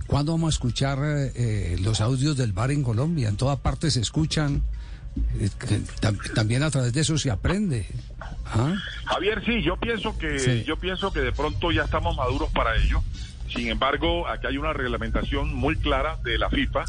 ¿cuándo 0.08 0.32
vamos 0.32 0.54
a 0.54 0.56
escuchar 0.56 0.98
eh, 1.02 1.76
los 1.82 2.00
audios 2.00 2.36
del 2.36 2.52
bar 2.52 2.72
en 2.72 2.82
Colombia? 2.82 3.28
En 3.28 3.36
toda 3.36 3.56
parte 3.56 3.90
se 3.92 4.00
escuchan, 4.00 4.62
también 6.34 6.62
a 6.62 6.70
través 6.70 6.92
de 6.92 7.00
eso 7.00 7.18
se 7.18 7.30
aprende. 7.30 7.86
¿Ah? 8.46 8.74
Javier, 9.06 9.42
sí, 9.44 9.62
yo 9.62 9.76
pienso 9.76 10.16
que 10.18 10.38
Sí. 10.38 10.64
yo 10.64 10.76
pienso 10.76 11.12
que 11.12 11.20
de 11.20 11.32
pronto 11.32 11.70
ya 11.70 11.84
estamos 11.84 12.16
maduros 12.16 12.50
para 12.50 12.76
ello. 12.76 13.02
Sin 13.54 13.68
embargo, 13.68 14.26
aquí 14.28 14.46
hay 14.46 14.56
una 14.56 14.72
reglamentación 14.72 15.54
muy 15.54 15.76
clara 15.76 16.16
de 16.24 16.38
la 16.38 16.48
FIFA 16.48 16.84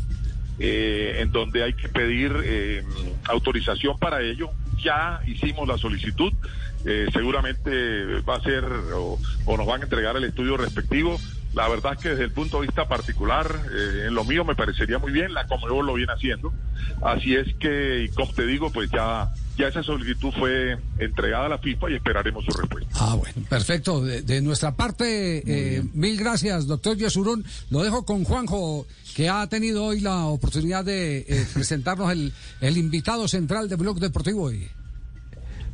eh, 0.59 1.17
en 1.19 1.31
donde 1.31 1.63
hay 1.63 1.73
que 1.73 1.89
pedir 1.89 2.33
eh, 2.43 2.83
autorización 3.25 3.97
para 3.99 4.21
ello. 4.21 4.49
Ya 4.81 5.19
hicimos 5.25 5.67
la 5.67 5.77
solicitud. 5.77 6.33
eh, 6.85 7.07
seguramente 7.13 8.19
va 8.27 8.35
a 8.35 8.41
ser 8.41 8.65
o, 8.93 9.17
o 9.45 9.57
nos 9.57 9.65
van 9.65 9.79
a 9.81 9.83
entregar 9.85 10.17
el 10.17 10.25
estudio 10.25 10.57
respectivo. 10.57 11.17
La 11.53 11.67
verdad 11.69 11.93
es 11.93 11.99
que 11.99 12.09
desde 12.09 12.23
el 12.23 12.31
punto 12.31 12.59
de 12.59 12.67
vista 12.67 12.87
particular, 12.87 13.47
eh, 13.71 14.05
en 14.07 14.15
lo 14.15 14.23
mío 14.23 14.43
me 14.43 14.55
parecería 14.55 14.97
muy 14.97 15.11
bien, 15.11 15.33
la 15.33 15.45
Comebol 15.45 15.85
lo 15.85 15.93
viene 15.93 16.11
haciendo. 16.11 16.51
Así 17.03 17.35
es 17.35 17.53
que, 17.59 18.05
y 18.05 18.09
como 18.09 18.33
te 18.33 18.45
digo, 18.45 18.71
pues 18.71 18.89
ya, 18.91 19.31
ya 19.57 19.67
esa 19.67 19.83
solicitud 19.83 20.31
fue 20.37 20.77
entregada 20.97 21.45
a 21.45 21.49
la 21.49 21.57
FIFA 21.59 21.91
y 21.91 21.95
esperaremos 21.95 22.43
su 22.43 22.51
respuesta. 22.51 22.89
Ah, 22.99 23.15
bueno, 23.15 23.35
perfecto. 23.49 24.01
De, 24.01 24.23
de 24.23 24.41
nuestra 24.41 24.75
parte, 24.75 25.43
eh, 25.45 25.83
mil 25.93 26.17
gracias, 26.17 26.65
doctor 26.65 26.97
Yesurún. 26.97 27.45
Lo 27.69 27.83
dejo 27.83 28.03
con 28.03 28.23
Juanjo, 28.23 28.87
que 29.15 29.29
ha 29.29 29.45
tenido 29.47 29.83
hoy 29.85 29.99
la 29.99 30.25
oportunidad 30.25 30.83
de 30.83 31.19
eh, 31.19 31.45
presentarnos 31.53 32.11
el, 32.11 32.33
el 32.61 32.77
invitado 32.77 33.27
central 33.27 33.69
de 33.69 33.75
Blog 33.75 33.99
Deportivo 33.99 34.45
hoy. 34.45 34.67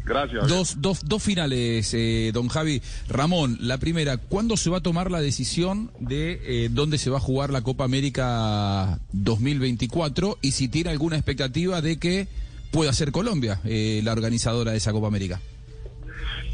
Gracias. 0.06 0.48
Dos, 0.48 0.82
dos, 0.82 1.06
dos 1.06 1.22
finales, 1.22 1.94
eh, 1.94 2.32
don 2.34 2.48
Javi. 2.48 2.82
Ramón, 3.08 3.58
la 3.62 3.78
primera, 3.78 4.18
¿cuándo 4.18 4.58
se 4.58 4.70
va 4.70 4.78
a 4.78 4.82
tomar 4.82 5.12
la 5.12 5.22
decisión 5.22 5.92
de 6.00 6.42
eh, 6.44 6.70
dónde 6.72 6.98
se 6.98 7.10
va 7.10 7.18
a 7.18 7.22
jugar 7.22 7.52
la 7.52 7.62
Copa 7.62 7.84
América 7.84 9.00
2024 9.12 10.40
y 10.42 10.52
si 10.52 10.68
tiene 10.68 10.90
alguna 10.90 11.16
expectativa 11.16 11.82
de 11.82 12.00
que 12.00 12.28
pueda 12.72 12.92
ser 12.94 13.12
Colombia 13.12 13.60
eh, 13.66 14.02
la 14.04 14.14
organizadora 14.14 14.72
de 14.72 14.78
esa 14.78 14.92
Copa 14.92 15.08
América? 15.08 15.40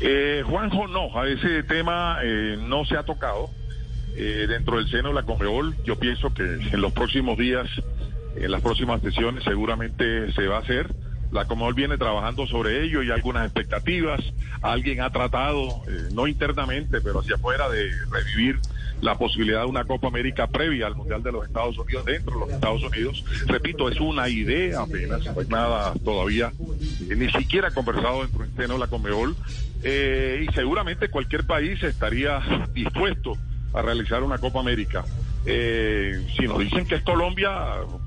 Eh, 0.02 0.44
Juanjo, 0.46 0.88
no, 0.88 1.18
a 1.18 1.28
ese 1.30 1.64
tema 1.64 2.18
no 2.68 2.84
se 2.84 2.98
ha 2.98 3.04
tocado 3.04 3.50
eh, 4.18 4.46
dentro 4.48 4.78
del 4.78 4.90
seno 4.90 5.10
de 5.10 5.16
la 5.16 5.24
Conmebol. 5.24 5.76
Yo 5.84 5.98
pienso 6.00 6.34
que 6.34 6.44
en 6.44 6.80
los 6.80 6.94
próximos 6.94 7.38
días, 7.38 7.68
en 8.38 8.50
las 8.50 8.62
próximas 8.62 9.02
sesiones, 9.02 9.44
seguramente 9.44 10.32
se 10.32 10.48
va 10.48 10.58
a 10.58 10.60
hacer. 10.62 10.94
La 11.32 11.46
Conmebol 11.46 11.74
viene 11.74 11.98
trabajando 11.98 12.48
sobre 12.48 12.84
ello 12.84 13.04
y 13.04 13.12
algunas 13.12 13.46
expectativas. 13.46 14.22
Alguien 14.62 15.02
ha 15.02 15.10
tratado, 15.10 15.84
eh, 15.88 16.10
no 16.14 16.28
internamente, 16.28 17.02
pero 17.02 17.20
hacia 17.20 17.36
afuera, 17.36 17.70
de 17.70 17.92
revivir 18.12 18.60
la 19.02 19.18
posibilidad 19.18 19.62
de 19.62 19.66
una 19.66 19.84
Copa 19.84 20.08
América 20.08 20.48
previa 20.48 20.88
al 20.88 20.96
Mundial 20.96 21.22
de 21.22 21.32
los 21.32 21.46
Estados 21.46 21.78
Unidos 21.78 22.06
dentro 22.06 22.34
de 22.34 22.40
los 22.40 22.50
Estados 22.52 22.84
Unidos. 22.84 23.24
Repito, 23.48 23.90
es 23.90 24.00
una 24.00 24.30
idea 24.30 24.82
apenas, 24.82 25.26
no 25.26 25.40
hay 25.40 25.48
nada 25.48 25.94
todavía, 26.04 26.52
eh, 27.10 27.16
ni 27.16 27.30
siquiera 27.32 27.72
conversado 27.72 28.22
dentro 28.22 28.44
del 28.44 28.56
seno 28.56 28.74
de 28.76 28.80
la 28.80 28.88
Conmebol. 28.88 29.36
Eh, 29.84 30.46
y 30.50 30.54
seguramente 30.54 31.10
cualquier 31.10 31.46
país 31.46 31.84
estaría 31.84 32.42
dispuesto 32.74 33.38
a 33.74 33.82
realizar 33.82 34.24
una 34.24 34.38
Copa 34.38 34.60
América. 34.60 35.06
Eh, 35.48 36.26
si 36.36 36.48
nos 36.48 36.58
dicen 36.58 36.88
que 36.88 36.96
es 36.96 37.04
Colombia, 37.04 37.52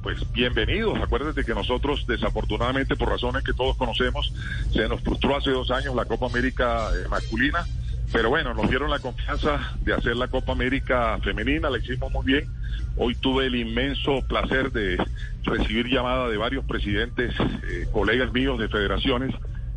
pues 0.02 0.30
bienvenidos. 0.32 0.98
Acuérdate 1.00 1.44
que 1.44 1.54
nosotros, 1.54 2.04
desafortunadamente, 2.06 2.96
por 2.96 3.08
razones 3.08 3.44
que 3.44 3.52
todos 3.52 3.76
conocemos, 3.76 4.32
se 4.72 4.88
nos 4.88 5.00
frustró 5.02 5.36
hace 5.36 5.50
dos 5.50 5.70
años 5.70 5.94
la 5.94 6.04
Copa 6.04 6.26
América 6.26 6.90
eh, 6.92 7.08
masculina. 7.08 7.64
Pero 8.12 8.30
bueno, 8.30 8.54
nos 8.54 8.68
dieron 8.70 8.90
la 8.90 8.98
confianza 8.98 9.76
de 9.82 9.94
hacer 9.94 10.16
la 10.16 10.28
Copa 10.28 10.52
América 10.52 11.18
femenina, 11.22 11.70
la 11.70 11.78
hicimos 11.78 12.10
muy 12.10 12.24
bien. 12.24 12.48
Hoy 12.96 13.14
tuve 13.14 13.46
el 13.46 13.54
inmenso 13.54 14.22
placer 14.26 14.72
de 14.72 14.96
recibir 15.44 15.86
llamada 15.86 16.28
de 16.28 16.36
varios 16.38 16.64
presidentes, 16.64 17.34
eh, 17.38 17.86
colegas 17.92 18.32
míos 18.32 18.58
de 18.58 18.68
federaciones, 18.68 19.34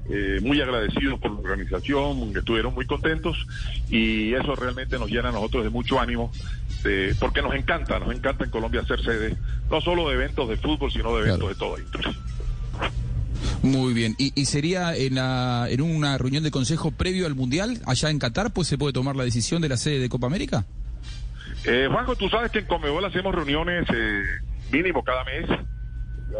eh, 0.10 0.40
muy 0.42 0.60
agradecidos 0.60 1.20
por 1.20 1.32
la 1.32 1.40
organización, 1.40 2.36
estuvieron 2.36 2.74
muy 2.74 2.86
contentos 2.86 3.48
y 3.90 4.34
eso 4.34 4.56
realmente 4.56 4.98
nos 4.98 5.10
llena 5.10 5.30
a 5.30 5.32
nosotros 5.32 5.64
de 5.64 5.70
mucho 5.70 6.00
ánimo, 6.00 6.32
de- 6.84 7.16
porque 7.20 7.42
nos 7.42 7.54
encanta, 7.56 8.00
nos 8.00 8.14
encanta 8.16 8.44
en 8.46 8.50
Colombia 8.52 8.84
ser 8.86 9.02
sede, 9.04 9.36
no 9.70 9.82
solo 9.82 10.10
de 10.10 10.16
eventos 10.16 10.50
de 10.50 10.58
fútbol, 10.58 10.92
sino 10.92 11.16
de 11.16 11.22
eventos 11.30 11.38
Claro. 11.40 11.54
de 11.54 11.56
toda 11.56 11.80
índole. 11.80 12.18
Muy 13.64 13.94
bien. 13.94 14.16
¿Y, 14.18 14.32
y 14.40 14.46
sería 14.46 14.96
en, 14.96 15.16
la- 15.16 15.68
en 15.70 15.82
una 15.82 16.18
reunión 16.18 16.44
de 16.44 16.52
consejo 16.52 16.92
previo 16.92 17.26
al 17.28 17.36
Mundial, 17.36 17.80
allá 17.86 18.10
en 18.10 18.18
Qatar, 18.20 18.52
pues 18.52 18.68
se 18.68 18.78
puede 18.78 18.94
tomar 18.94 19.16
la 19.16 19.24
decisión 19.24 19.62
de 19.62 19.70
la 19.70 19.78
sede 19.78 20.00
de 20.00 20.10
Copa 20.10 20.28
América? 20.28 20.66
Eh, 21.66 21.88
Juanjo, 21.92 22.16
tú 22.16 22.28
sabes 22.30 22.52
que 22.52 22.60
en 22.60 22.66
Comebol 22.66 23.06
hacemos 23.06 23.36
reuniones 23.36 23.86
eh, 23.94 24.22
mínimo 24.72 25.04
cada 25.04 25.24
mes. 25.26 25.46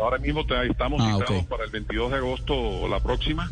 Ahora 0.02 0.18
mismo 0.18 0.46
te- 0.46 0.66
estamos 0.68 1.00
Ah, 1.04 1.20
para 1.50 1.66
el 1.66 1.70
22 1.72 2.10
de 2.12 2.18
agosto 2.18 2.88
la 2.88 3.00
próxima. 3.02 3.52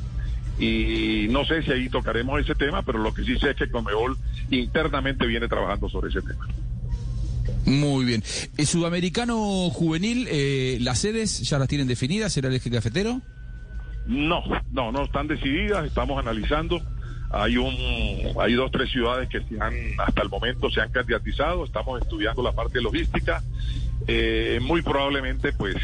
Y 0.58 1.28
no 1.30 1.46
sé 1.46 1.62
si 1.64 1.72
ahí 1.72 1.90
tocaremos 1.90 2.40
ese 2.42 2.56
tema, 2.56 2.82
pero 2.82 2.98
lo 3.00 3.14
que 3.14 3.24
sí 3.24 3.38
sé 3.38 3.52
es 3.52 3.56
que 3.56 3.70
Comebol 3.70 4.18
internamente 4.50 5.26
viene 5.28 5.48
trabajando 5.48 5.88
sobre 5.90 6.10
ese 6.10 6.22
tema. 6.22 6.48
Muy 7.66 8.06
bien. 8.06 8.24
¿El 8.58 8.66
sudamericano 8.66 9.70
juvenil, 9.70 10.28
eh, 10.30 10.78
las 10.82 11.00
sedes 11.00 11.42
ya 11.42 11.60
las 11.60 11.68
tienen 11.68 11.88
definidas? 11.88 12.34
¿Será 12.34 12.48
el 12.48 12.56
eje 12.56 12.72
cafetero? 12.72 13.22
No, 14.08 14.44
no, 14.72 14.92
no 14.92 15.04
están 15.04 15.28
decididas, 15.28 15.86
estamos 15.86 16.20
analizando. 16.20 16.82
Hay 17.32 17.58
un, 17.58 17.76
hay 18.42 18.54
dos, 18.54 18.72
tres 18.72 18.90
ciudades 18.90 19.30
que 19.30 19.42
se 19.42 19.62
han, 19.62 19.74
hasta 20.00 20.24
el 20.24 20.30
momento 20.30 20.72
se 20.72 20.82
han 20.82 20.92
candidatizado, 20.92 21.64
estamos 21.64 22.02
estudiando 22.02 22.42
la 22.42 22.54
parte 22.54 22.82
logística. 22.82 23.44
Eh, 24.08 24.60
muy 24.64 24.82
probablemente, 24.82 25.54
pues, 25.54 25.76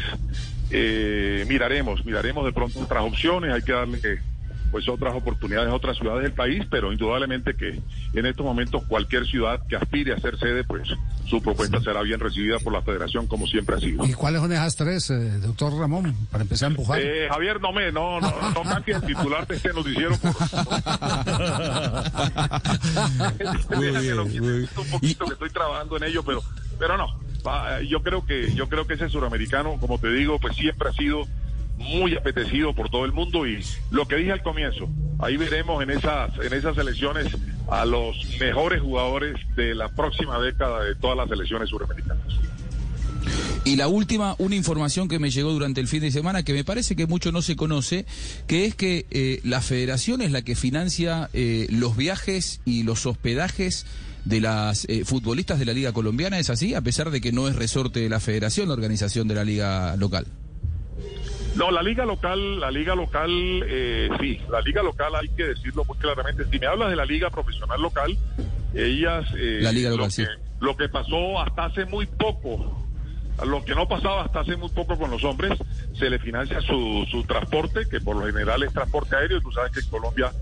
eh, 0.70 1.44
miraremos, 1.48 2.04
miraremos 2.04 2.44
de 2.44 2.52
pronto 2.52 2.80
otras 2.80 3.04
opciones, 3.04 3.52
hay 3.52 3.62
que 3.62 3.72
darle 3.72 4.20
pues 4.72 4.88
otras 4.88 5.14
oportunidades 5.14 5.70
a 5.70 5.74
otras 5.74 5.96
ciudades 5.96 6.24
del 6.24 6.32
país, 6.32 6.64
pero 6.68 6.92
indudablemente 6.92 7.54
que 7.54 7.80
en 8.14 8.26
estos 8.26 8.44
momentos 8.44 8.82
cualquier 8.86 9.24
ciudad 9.24 9.60
que 9.68 9.76
aspire 9.76 10.12
a 10.12 10.18
ser 10.18 10.36
sede, 10.38 10.64
pues 10.64 10.88
su 11.28 11.42
propuesta 11.42 11.80
será 11.80 12.02
bien 12.02 12.20
recibida 12.20 12.58
por 12.58 12.72
la 12.72 12.82
federación 12.82 13.26
como 13.26 13.46
siempre 13.46 13.76
ha 13.76 13.80
sido. 13.80 14.04
¿Y 14.06 14.12
cuáles 14.12 14.40
son 14.40 14.52
esas 14.52 14.76
tres, 14.76 15.10
eh, 15.10 15.38
doctor 15.40 15.76
Ramón, 15.78 16.14
para 16.30 16.42
empezar 16.42 16.68
a 16.68 16.70
empujar? 16.70 17.00
Eh, 17.00 17.28
Javier, 17.28 17.60
no 17.60 17.72
me, 17.72 17.90
no, 17.92 18.20
no, 18.20 18.32
no 18.54 18.62
cambies 18.62 18.98
el 18.98 19.06
titular 19.06 19.46
de 19.46 19.56
este 19.56 19.72
noticiero. 19.72 20.16
Por... 20.18 20.32
Muy 23.76 23.86
Déjame 23.86 24.00
bien, 24.00 24.16
lo 24.16 24.24
quite 24.26 24.40
muy 24.40 24.52
bien. 24.58 24.68
un 24.76 24.90
poquito 24.90 25.24
que 25.26 25.32
estoy 25.32 25.50
trabajando 25.50 25.96
en 25.96 26.04
ello, 26.04 26.22
pero, 26.22 26.42
pero 26.78 26.96
no. 26.96 27.06
Yo 27.88 28.02
creo 28.02 28.26
que, 28.26 28.52
yo 28.54 28.68
creo 28.68 28.86
que 28.86 28.94
ese 28.94 29.08
suramericano, 29.08 29.76
como 29.78 29.98
te 29.98 30.10
digo, 30.10 30.38
pues 30.40 30.56
siempre 30.56 30.88
ha 30.88 30.92
sido 30.92 31.22
muy 31.78 32.16
apetecido 32.16 32.74
por 32.74 32.88
todo 32.90 33.04
el 33.04 33.12
mundo 33.12 33.46
y 33.46 33.62
lo 33.90 34.06
que 34.06 34.16
dije 34.16 34.32
al 34.32 34.42
comienzo, 34.42 34.88
ahí 35.18 35.36
veremos 35.36 35.82
en 35.82 35.90
esas, 35.90 36.36
en 36.38 36.52
esas 36.52 36.76
elecciones 36.78 37.36
a 37.68 37.84
los 37.84 38.16
mejores 38.40 38.80
jugadores 38.80 39.36
de 39.56 39.74
la 39.74 39.88
próxima 39.88 40.38
década 40.38 40.84
de 40.84 40.94
todas 40.94 41.16
las 41.16 41.30
elecciones 41.30 41.68
suramericanas. 41.68 42.38
Y 43.64 43.74
la 43.74 43.88
última, 43.88 44.36
una 44.38 44.54
información 44.54 45.08
que 45.08 45.18
me 45.18 45.30
llegó 45.30 45.50
durante 45.50 45.80
el 45.80 45.88
fin 45.88 46.00
de 46.00 46.12
semana 46.12 46.44
que 46.44 46.52
me 46.52 46.62
parece 46.62 46.94
que 46.94 47.06
mucho 47.06 47.32
no 47.32 47.42
se 47.42 47.56
conoce, 47.56 48.06
que 48.46 48.64
es 48.64 48.76
que 48.76 49.06
eh, 49.10 49.40
la 49.42 49.60
federación 49.60 50.22
es 50.22 50.30
la 50.30 50.42
que 50.42 50.54
financia 50.54 51.28
eh, 51.32 51.66
los 51.70 51.96
viajes 51.96 52.60
y 52.64 52.84
los 52.84 53.06
hospedajes 53.06 53.84
de 54.24 54.40
las 54.40 54.84
eh, 54.84 55.04
futbolistas 55.04 55.58
de 55.58 55.64
la 55.64 55.72
Liga 55.72 55.92
Colombiana, 55.92 56.38
¿es 56.38 56.48
así? 56.48 56.74
A 56.74 56.80
pesar 56.80 57.10
de 57.10 57.20
que 57.20 57.32
no 57.32 57.48
es 57.48 57.56
resorte 57.56 57.98
de 57.98 58.08
la 58.08 58.20
federación 58.20 58.68
la 58.68 58.74
organización 58.74 59.26
de 59.26 59.34
la 59.34 59.42
Liga 59.42 59.96
local. 59.96 60.26
No, 61.56 61.70
la 61.70 61.82
liga 61.82 62.04
local, 62.04 62.60
la 62.60 62.70
liga 62.70 62.94
local, 62.94 63.30
eh, 63.66 64.08
sí, 64.20 64.40
la 64.50 64.60
liga 64.60 64.82
local 64.82 65.14
hay 65.14 65.28
que 65.30 65.44
decirlo 65.44 65.84
muy 65.84 65.96
claramente. 65.98 66.44
Si 66.50 66.58
me 66.58 66.66
hablas 66.66 66.90
de 66.90 66.96
la 66.96 67.04
liga 67.04 67.30
profesional 67.30 67.80
local, 67.80 68.16
ellas, 68.74 69.26
eh, 69.36 69.60
La 69.62 69.72
liga 69.72 69.90
local, 69.90 70.04
lo, 70.04 70.10
sí. 70.10 70.24
que, 70.24 70.28
lo 70.60 70.76
que 70.76 70.88
pasó 70.88 71.40
hasta 71.40 71.64
hace 71.64 71.86
muy 71.86 72.06
poco, 72.06 72.86
lo 73.44 73.64
que 73.64 73.74
no 73.74 73.88
pasaba 73.88 74.24
hasta 74.24 74.40
hace 74.40 74.56
muy 74.56 74.68
poco 74.70 74.98
con 74.98 75.10
los 75.10 75.24
hombres, 75.24 75.58
se 75.98 76.10
le 76.10 76.18
financia 76.18 76.60
su, 76.60 77.06
su 77.10 77.24
transporte, 77.24 77.88
que 77.88 78.00
por 78.00 78.16
lo 78.16 78.26
general 78.26 78.62
es 78.62 78.72
transporte 78.72 79.16
aéreo. 79.16 79.40
Tú 79.40 79.50
sabes 79.52 79.72
que 79.72 79.80
en 79.80 79.88
Colombia 79.88 80.32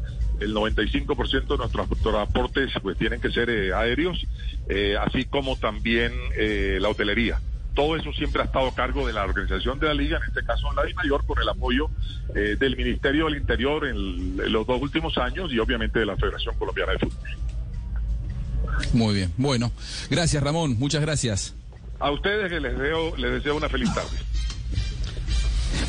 el 0.40 0.54
95% 0.54 1.46
de 1.46 1.56
nuestros 1.56 1.88
transportes 2.02 2.70
pues 2.82 2.98
tienen 2.98 3.20
que 3.20 3.30
ser 3.30 3.50
eh, 3.50 3.72
aéreos, 3.72 4.26
eh, 4.68 4.96
así 5.00 5.24
como 5.24 5.56
también 5.56 6.12
eh, 6.36 6.78
la 6.80 6.88
hotelería. 6.88 7.40
Todo 7.74 7.96
eso 7.96 8.12
siempre 8.12 8.40
ha 8.42 8.44
estado 8.44 8.68
a 8.68 8.74
cargo 8.74 9.06
de 9.06 9.12
la 9.12 9.24
organización 9.24 9.78
de 9.80 9.88
la 9.88 9.94
liga, 9.94 10.18
en 10.18 10.24
este 10.24 10.44
caso 10.44 10.72
la 10.74 10.84
Di 10.84 10.94
Mayor, 10.94 11.26
con 11.26 11.40
el 11.42 11.48
apoyo 11.48 11.90
eh, 12.34 12.56
del 12.58 12.76
Ministerio 12.76 13.24
del 13.26 13.36
Interior 13.36 13.84
en, 13.86 13.96
el- 13.96 14.40
en 14.46 14.52
los 14.52 14.66
dos 14.66 14.80
últimos 14.80 15.18
años 15.18 15.52
y 15.52 15.58
obviamente 15.58 15.98
de 15.98 16.06
la 16.06 16.16
Federación 16.16 16.54
Colombiana 16.58 16.92
de 16.92 16.98
Fútbol. 17.00 17.18
Muy 18.92 19.14
bien. 19.14 19.32
Bueno, 19.36 19.72
gracias 20.10 20.42
Ramón, 20.42 20.76
muchas 20.78 21.00
gracias. 21.02 21.54
A 22.00 22.10
ustedes 22.10 22.50
que 22.50 22.60
les 22.60 22.76
deseo, 22.78 23.16
les 23.16 23.32
deseo 23.32 23.56
una 23.56 23.68
feliz 23.68 23.92
tarde. 23.94 24.16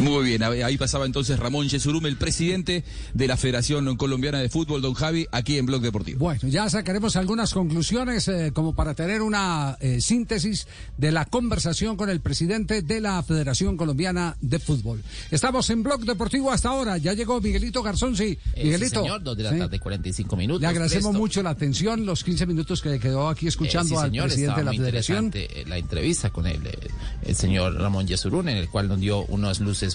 Muy 0.05 0.23
bien, 0.23 0.43
ahí 0.43 0.61
ahí 0.61 0.77
pasaba 0.77 1.07
entonces 1.07 1.39
Ramón 1.39 1.67
Yesurum, 1.67 2.05
el 2.05 2.15
presidente 2.15 2.83
de 3.15 3.27
la 3.27 3.37
Federación 3.37 3.97
Colombiana 3.97 4.37
de 4.39 4.49
Fútbol, 4.49 4.79
don 4.83 4.93
Javi, 4.93 5.25
aquí 5.31 5.57
en 5.57 5.65
Blog 5.65 5.81
Deportivo. 5.81 6.19
Bueno, 6.19 6.41
ya 6.47 6.69
sacaremos 6.69 7.15
algunas 7.15 7.53
conclusiones 7.55 8.27
eh, 8.27 8.51
como 8.53 8.75
para 8.75 8.93
tener 8.93 9.23
una 9.23 9.77
eh, 9.79 9.99
síntesis 10.01 10.67
de 10.97 11.11
la 11.11 11.25
conversación 11.25 11.97
con 11.97 12.11
el 12.11 12.21
presidente 12.21 12.83
de 12.83 13.01
la 13.01 13.23
Federación 13.23 13.77
Colombiana 13.77 14.37
de 14.41 14.59
Fútbol. 14.59 15.01
Estamos 15.31 15.67
en 15.71 15.81
Blog 15.81 16.01
Deportivo 16.05 16.51
hasta 16.51 16.69
ahora. 16.69 16.97
Ya 16.99 17.13
llegó 17.13 17.41
Miguelito 17.41 17.81
Garzón, 17.81 18.15
sí. 18.15 18.37
Eh, 18.53 18.63
Miguelito. 18.65 18.99
sí, 18.99 19.05
señor, 19.07 19.23
dos 19.23 19.35
de 19.35 19.41
la 19.43 19.53
sí. 19.53 19.57
tarde, 19.57 19.79
45 19.79 20.35
minutos. 20.35 20.61
Le 20.61 20.67
agradecemos 20.67 21.05
Presto. 21.09 21.19
mucho 21.19 21.41
la 21.41 21.49
atención, 21.49 22.05
los 22.05 22.23
15 22.23 22.45
minutos 22.45 22.81
que 22.83 22.99
quedó 22.99 23.27
aquí 23.27 23.47
Eh, 23.47 23.49
escuchando 23.49 23.95
sí, 23.95 23.95
al 23.95 24.09
señor, 24.11 24.25
presidente 24.27 24.59
de 24.59 24.65
la 24.65 24.71
muy 24.71 24.77
Federación. 24.77 25.25
interesante 25.25 25.61
eh, 25.61 25.65
la 25.67 25.77
entrevista 25.79 26.29
con 26.29 26.45
el, 26.45 26.63
eh, 26.67 26.77
el 27.23 27.35
señor 27.35 27.73
Ramón 27.81 28.05
Yesurún, 28.05 28.49
en 28.49 28.57
el 28.57 28.69
cual 28.69 28.87
nos 28.87 28.99
dio 28.99 29.25
unas 29.25 29.59
luces 29.59 29.94